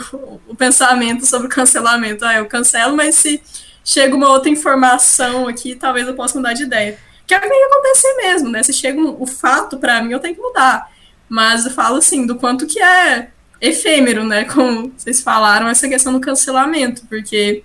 [0.46, 2.22] o pensamento sobre o cancelamento.
[2.22, 3.42] Ah, eu cancelo, mas se
[3.82, 6.98] chega uma outra informação aqui, talvez eu possa mudar de ideia.
[7.26, 8.62] Que é o que que acontecer mesmo, né?
[8.62, 10.92] Se chega um, o fato para mim, eu tenho que mudar.
[11.26, 14.44] Mas eu falo assim, do quanto que é efêmero, né?
[14.44, 17.64] Como vocês falaram, essa questão do cancelamento, porque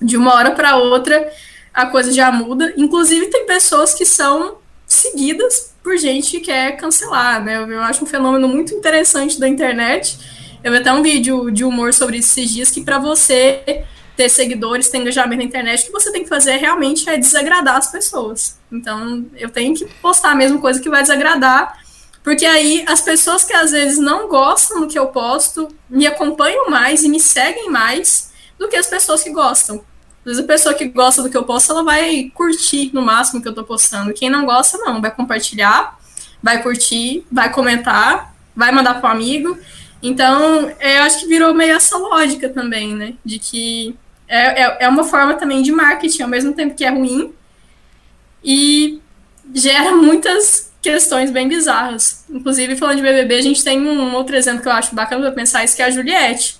[0.00, 1.28] de uma hora para outra
[1.74, 2.72] a coisa já muda.
[2.76, 7.62] Inclusive, tem pessoas que são seguidas por gente que quer cancelar, né?
[7.62, 10.18] Eu, acho um fenômeno muito interessante da internet.
[10.64, 13.84] Eu vi até um vídeo de humor sobre esses dias que para você
[14.16, 17.76] ter seguidores, ter engajamento na internet, o que você tem que fazer realmente é desagradar
[17.76, 18.58] as pessoas.
[18.72, 21.78] Então, eu tenho que postar a mesma coisa que vai desagradar,
[22.24, 26.68] porque aí as pessoas que às vezes não gostam do que eu posto me acompanham
[26.68, 29.84] mais e me seguem mais do que as pessoas que gostam.
[30.26, 33.40] Às vezes a pessoa que gosta do que eu posto, ela vai curtir no máximo
[33.40, 34.12] que eu tô postando.
[34.12, 35.96] Quem não gosta, não, vai compartilhar,
[36.42, 39.56] vai curtir, vai comentar, vai mandar um amigo.
[40.02, 43.14] Então, eu acho que virou meio essa lógica também, né?
[43.24, 43.94] De que
[44.26, 47.32] é, é, é uma forma também de marketing, ao mesmo tempo que é ruim,
[48.42, 49.00] e
[49.54, 52.24] gera muitas questões bem bizarras.
[52.28, 55.30] Inclusive, falando de BBB, a gente tem um outro exemplo que eu acho bacana para
[55.30, 56.58] pensar, isso que é a Juliette.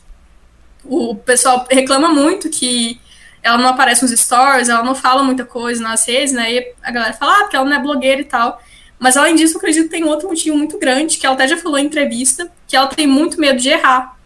[0.85, 3.01] O pessoal reclama muito que
[3.47, 6.53] ela não aparece nos stories, ela não fala muita coisa nas redes, né?
[6.53, 8.61] E a galera fala, ah, porque ela não é blogueira e tal.
[8.99, 11.57] Mas além disso, eu acredito que tem outro motivo muito grande, que ela até já
[11.57, 14.17] falou em entrevista, que ela tem muito medo de errar.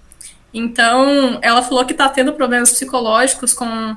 [0.55, 3.95] Então, ela falou que tá tendo problemas psicológicos com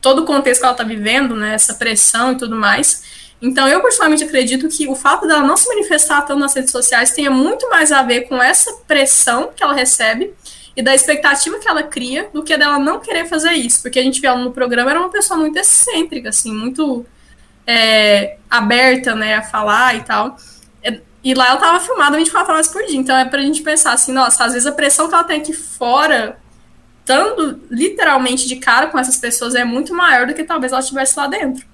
[0.00, 1.52] todo o contexto que ela tá vivendo, né?
[1.52, 3.02] Essa pressão e tudo mais.
[3.42, 7.10] Então, eu particularmente acredito que o fato dela não se manifestar tanto nas redes sociais
[7.10, 10.32] tenha muito mais a ver com essa pressão que ela recebe
[10.76, 13.82] e da expectativa que ela cria do que dela não querer fazer isso.
[13.82, 17.04] Porque a gente vê ela no programa, era uma pessoa muito excêntrica, assim, muito
[17.66, 20.36] é, aberta, né, a falar e tal.
[20.82, 22.96] É, e lá ela tava filmada 24 horas por dia.
[22.96, 25.52] Então é pra gente pensar assim, nossa, às vezes a pressão que ela tem aqui
[25.52, 26.38] fora,
[27.00, 31.18] estando literalmente de cara com essas pessoas, é muito maior do que talvez ela estivesse
[31.18, 31.66] lá dentro.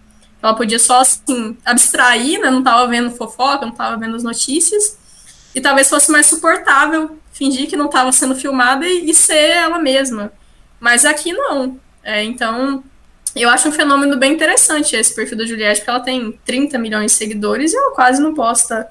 [0.42, 2.50] Ela podia só, assim, abstrair, né?
[2.50, 4.96] Não tava vendo fofoca, não tava vendo as notícias.
[5.52, 9.78] E talvez fosse mais suportável fingir que não estava sendo filmada e, e, ser ela
[9.78, 10.32] mesma.
[10.80, 11.78] Mas aqui não.
[12.02, 12.82] É, então,
[13.34, 17.12] eu acho um fenômeno bem interessante esse perfil da Juliette, porque ela tem 30 milhões
[17.12, 18.88] de seguidores e ela quase não posta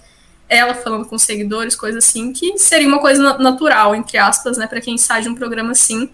[0.48, 4.80] ela falando com seguidores, coisa assim, que seria uma coisa natural, entre aspas, né, para
[4.80, 6.10] quem sai de um programa assim.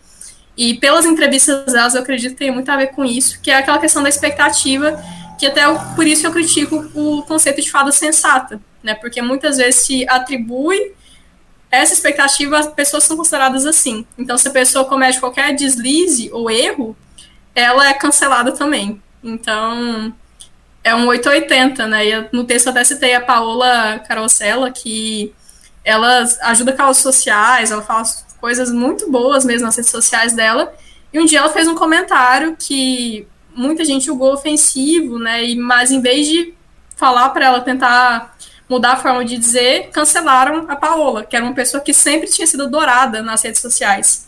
[0.57, 3.57] E pelas entrevistas delas, eu acredito que tem muito a ver com isso, que é
[3.57, 4.99] aquela questão da expectativa
[5.37, 8.95] que até eu, por isso eu critico o conceito de fada sensata, né?
[8.95, 10.93] Porque muitas vezes se atribui
[11.73, 14.05] essa expectativa, as pessoas são consideradas assim.
[14.15, 16.95] Então, se a pessoa comete qualquer deslize ou erro,
[17.55, 19.01] ela é cancelada também.
[19.23, 20.13] Então,
[20.83, 22.07] é um 880, né?
[22.07, 25.33] E no texto até citei a Paola Carosella, que
[25.83, 28.03] ela ajuda causas sociais, ela fala
[28.39, 30.73] coisas muito boas mesmo nas redes sociais dela.
[31.11, 35.43] E um dia ela fez um comentário que muita gente julgou ofensivo, né?
[35.43, 36.53] E, mas em vez de
[36.95, 38.32] falar para ela tentar
[38.69, 42.47] mudar a forma de dizer, cancelaram a Paola, que era uma pessoa que sempre tinha
[42.47, 44.27] sido adorada nas redes sociais.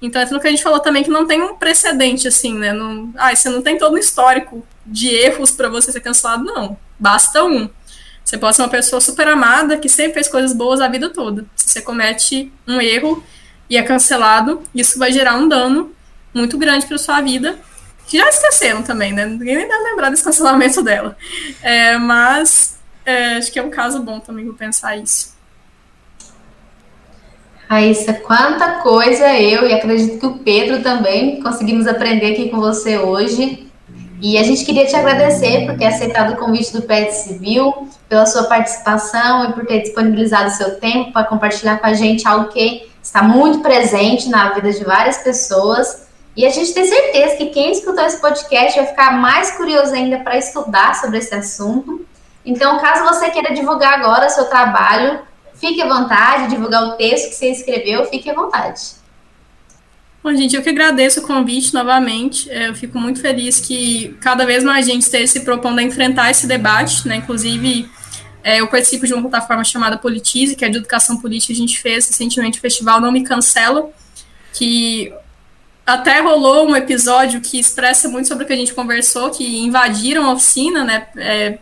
[0.00, 2.72] Então é tudo que a gente falou também que não tem um precedente assim, né?
[2.72, 6.76] Não, ah, você não tem todo um histórico de erros para você ser cancelado, não.
[6.98, 7.68] Basta um.
[8.24, 11.46] Você pode ser uma pessoa super amada que sempre fez coisas boas a vida toda.
[11.54, 13.22] Se você comete um erro
[13.68, 15.94] e é cancelado, isso vai gerar um dano
[16.32, 17.58] muito grande para sua vida
[18.12, 19.26] já esqueceram também, né?
[19.26, 21.16] Ninguém nem deve lembrar desse cancelamento dela.
[21.62, 22.73] É, mas
[23.04, 25.34] é, acho que é um caso bom também vou pensar isso.
[27.68, 32.98] Raíssa, quanta coisa eu e acredito que o Pedro também conseguimos aprender aqui com você
[32.98, 33.68] hoje.
[34.20, 38.26] E a gente queria te agradecer por ter aceitado o convite do PET Civil, pela
[38.26, 42.88] sua participação e por ter disponibilizado seu tempo para compartilhar com a gente algo que
[43.02, 46.04] está muito presente na vida de várias pessoas
[46.36, 50.18] e a gente tem certeza que quem escutou esse podcast vai ficar mais curioso ainda
[50.18, 52.04] para estudar sobre esse assunto.
[52.44, 55.20] Então, caso você queira divulgar agora seu trabalho,
[55.54, 58.80] fique à vontade, divulgar o texto que você escreveu, fique à vontade.
[60.22, 62.50] Bom, gente, eu que agradeço o convite novamente.
[62.50, 66.30] É, eu fico muito feliz que cada vez mais gente esteja se propondo a enfrentar
[66.30, 67.16] esse debate, né?
[67.16, 67.90] Inclusive,
[68.42, 71.52] é, eu participo de uma plataforma chamada Politize, que é de educação política.
[71.52, 73.90] A gente fez recentemente o festival Não Me Cancela,
[74.54, 75.12] que
[75.86, 80.26] até rolou um episódio que expressa muito sobre o que a gente conversou, que invadiram
[80.26, 81.06] a oficina, né?
[81.16, 81.58] É,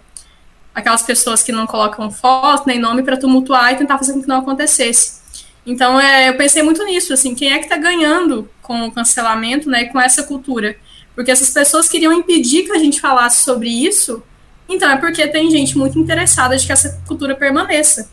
[0.74, 4.28] aquelas pessoas que não colocam foto nem nome para tumultuar e tentar fazer com que
[4.28, 5.20] não acontecesse.
[5.64, 9.70] Então, é, eu pensei muito nisso, assim, quem é que está ganhando com o cancelamento,
[9.70, 10.76] né, com essa cultura?
[11.14, 14.22] Porque essas pessoas queriam impedir que a gente falasse sobre isso,
[14.68, 18.10] então é porque tem gente muito interessada de que essa cultura permaneça.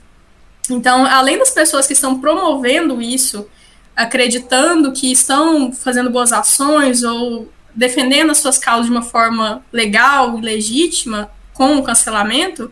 [0.70, 3.47] Então, além das pessoas que estão promovendo isso,
[3.95, 10.38] acreditando que estão fazendo boas ações ou defendendo as suas causas de uma forma legal
[10.38, 12.72] e legítima com o cancelamento,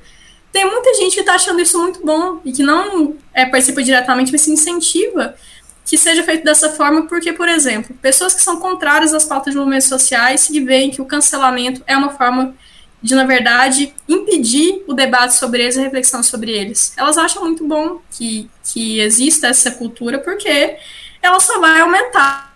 [0.50, 4.32] tem muita gente que está achando isso muito bom e que não é, participa diretamente,
[4.32, 5.36] mas se incentiva
[5.86, 9.60] que seja feito dessa forma, porque, por exemplo, pessoas que são contrárias às pautas de
[9.60, 12.56] movimentos sociais e veem que o cancelamento é uma forma
[13.02, 16.94] de, na verdade, impedir o debate sobre eles e a reflexão sobre eles.
[16.96, 20.78] Elas acham muito bom que, que exista essa cultura, porque
[21.22, 22.56] ela só vai aumentar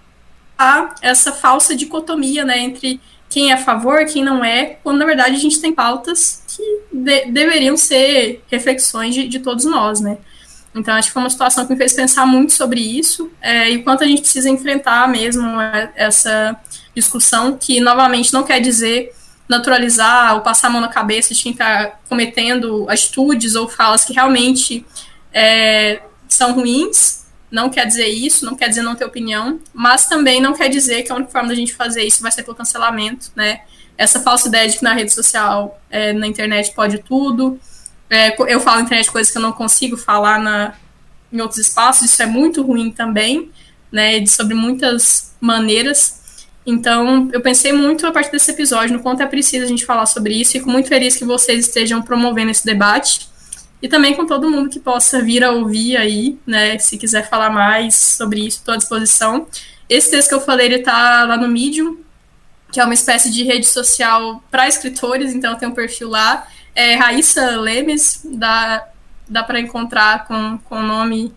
[1.02, 3.02] essa falsa dicotomia né, entre
[3.32, 6.62] quem é a favor, quem não é, quando na verdade a gente tem pautas que
[6.92, 10.18] de deveriam ser reflexões de, de, todos nós, né?
[10.76, 13.78] Então acho que foi uma situação que me fez pensar muito sobre isso é, e
[13.78, 15.48] o quanto a gente precisa enfrentar mesmo
[15.96, 16.56] essa
[16.94, 19.14] discussão, que novamente não quer dizer
[19.48, 24.14] naturalizar ou passar a mão na cabeça de quem está cometendo atitudes ou falas que
[24.14, 24.86] realmente
[25.34, 27.21] é, são ruins,
[27.52, 31.04] não quer dizer isso, não quer dizer não ter opinião, mas também não quer dizer
[31.04, 33.62] que a única forma da gente fazer isso vai ser pelo cancelamento, né?
[33.98, 37.60] Essa falsa ideia de que na rede social, é, na internet pode tudo.
[38.10, 40.74] É, eu falo na internet coisas que eu não consigo falar na,
[41.32, 43.52] em outros espaços, isso é muito ruim também,
[43.92, 44.26] né?
[44.26, 46.48] Sobre muitas maneiras.
[46.66, 50.06] Então, eu pensei muito a partir desse episódio no quanto é preciso a gente falar
[50.06, 50.54] sobre isso.
[50.54, 53.31] Fico muito feliz que vocês estejam promovendo esse debate
[53.82, 56.78] e também com todo mundo que possa vir a ouvir aí, né?
[56.78, 59.48] Se quiser falar mais sobre isso, estou à disposição.
[59.90, 61.98] Esse texto que eu falei, ele está lá no Medium,
[62.72, 66.48] que é uma espécie de rede social para escritores, então tem um perfil lá.
[66.76, 68.88] é Raíssa Lemes, dá,
[69.28, 71.34] dá para encontrar com, com o nome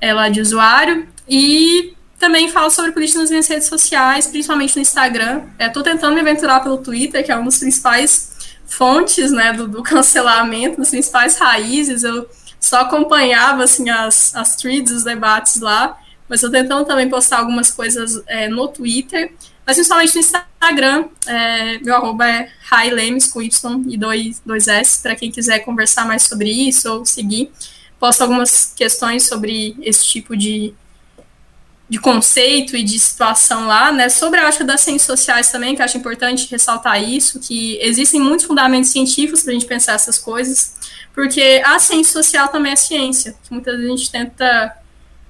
[0.00, 1.08] ela de usuário.
[1.28, 5.44] E também falo sobre política nas minhas redes sociais, principalmente no Instagram.
[5.58, 8.29] Estou é, tentando me aventurar pelo Twitter, que é uma das principais
[8.70, 12.02] fontes né, do, do cancelamento, das principais raízes.
[12.02, 12.26] Eu
[12.58, 15.98] só acompanhava assim, as, as threads, os debates lá,
[16.28, 19.32] mas estou tentando também postar algumas coisas é, no Twitter,
[19.66, 21.08] mas principalmente no Instagram.
[21.26, 26.06] É, meu arroba é Railemes com Y e dois, dois S, para quem quiser conversar
[26.06, 27.50] mais sobre isso ou seguir.
[27.98, 30.72] Posto algumas questões sobre esse tipo de,
[31.90, 34.08] de conceito e de situação lá, né?
[34.08, 38.46] Sobre a ótica das ciências sociais também, que acho importante ressaltar isso, que existem muitos
[38.46, 40.76] fundamentos científicos para a gente pensar essas coisas,
[41.12, 44.76] porque a ciência social também é ciência, que muitas vezes a gente tenta.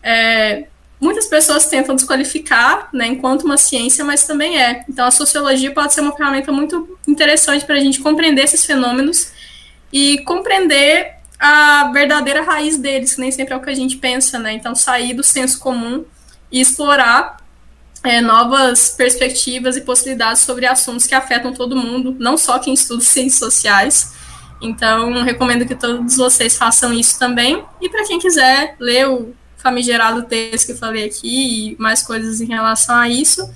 [0.02, 0.66] É,
[1.00, 4.84] muitas pessoas tentam desqualificar, né, enquanto uma ciência, mas também é.
[4.86, 9.32] Então, a sociologia pode ser uma ferramenta muito interessante para a gente compreender esses fenômenos
[9.90, 14.38] e compreender a verdadeira raiz deles, que nem sempre é o que a gente pensa,
[14.38, 14.52] né?
[14.52, 16.04] Então, sair do senso comum
[16.51, 17.38] e explorar
[18.03, 23.03] é, novas perspectivas e possibilidades sobre assuntos que afetam todo mundo, não só quem estuda
[23.05, 24.14] ciências sociais.
[24.61, 27.64] Então, recomendo que todos vocês façam isso também.
[27.80, 32.40] E para quem quiser ler o famigerado texto que eu falei aqui e mais coisas
[32.40, 33.48] em relação a isso,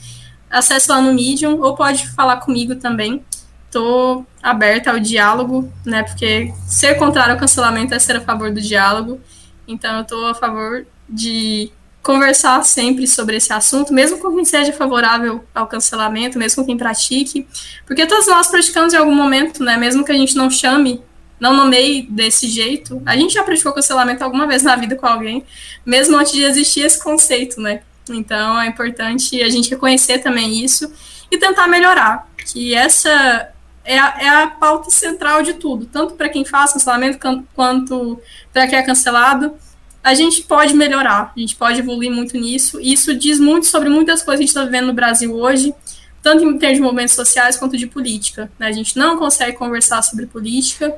[0.50, 3.22] acesse lá no Medium ou pode falar comigo também.
[3.66, 6.04] Estou aberta ao diálogo, né?
[6.04, 9.20] Porque ser contrário ao cancelamento é ser a favor do diálogo.
[9.66, 11.70] Então, eu estou a favor de
[12.04, 16.76] conversar sempre sobre esse assunto, mesmo com quem seja favorável ao cancelamento, mesmo com quem
[16.76, 17.48] pratique,
[17.86, 21.02] porque todos nós praticamos em algum momento, né, mesmo que a gente não chame,
[21.40, 25.44] não nomeie desse jeito, a gente já praticou cancelamento alguma vez na vida com alguém,
[25.84, 27.80] mesmo antes de existir esse conceito, né,
[28.10, 30.92] então é importante a gente reconhecer também isso
[31.30, 33.48] e tentar melhorar, que essa
[33.82, 37.18] é a, é a pauta central de tudo, tanto para quem faz cancelamento
[37.54, 38.20] quanto
[38.52, 39.56] para quem é cancelado,
[40.04, 43.88] a gente pode melhorar, a gente pode evoluir muito nisso, e isso diz muito sobre
[43.88, 45.74] muitas coisas que a gente está vivendo no Brasil hoje,
[46.22, 48.52] tanto em termos de movimentos sociais quanto de política.
[48.58, 48.66] Né?
[48.66, 50.94] A gente não consegue conversar sobre política,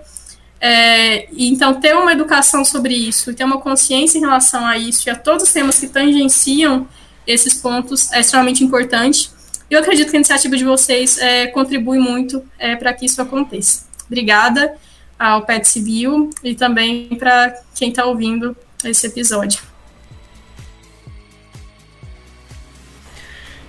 [0.61, 5.11] é, então ter uma educação sobre isso, ter uma consciência em relação a isso e
[5.11, 6.88] a todos os temas que tangenciam
[7.24, 9.30] esses pontos é extremamente importante.
[9.70, 13.86] Eu acredito que a iniciativa de vocês é, contribui muito é, para que isso aconteça.
[14.07, 14.76] Obrigada
[15.16, 19.61] ao PET Civil e também para quem está ouvindo esse episódio.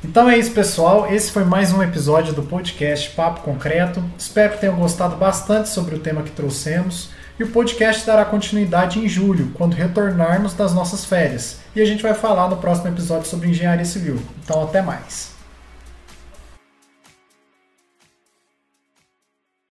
[0.03, 1.11] Então é isso, pessoal.
[1.11, 4.03] Esse foi mais um episódio do podcast Papo Concreto.
[4.17, 7.09] Espero que tenham gostado bastante sobre o tema que trouxemos.
[7.39, 11.57] E o podcast dará continuidade em julho, quando retornarmos das nossas férias.
[11.75, 14.19] E a gente vai falar no próximo episódio sobre engenharia civil.
[14.43, 15.36] Então, até mais.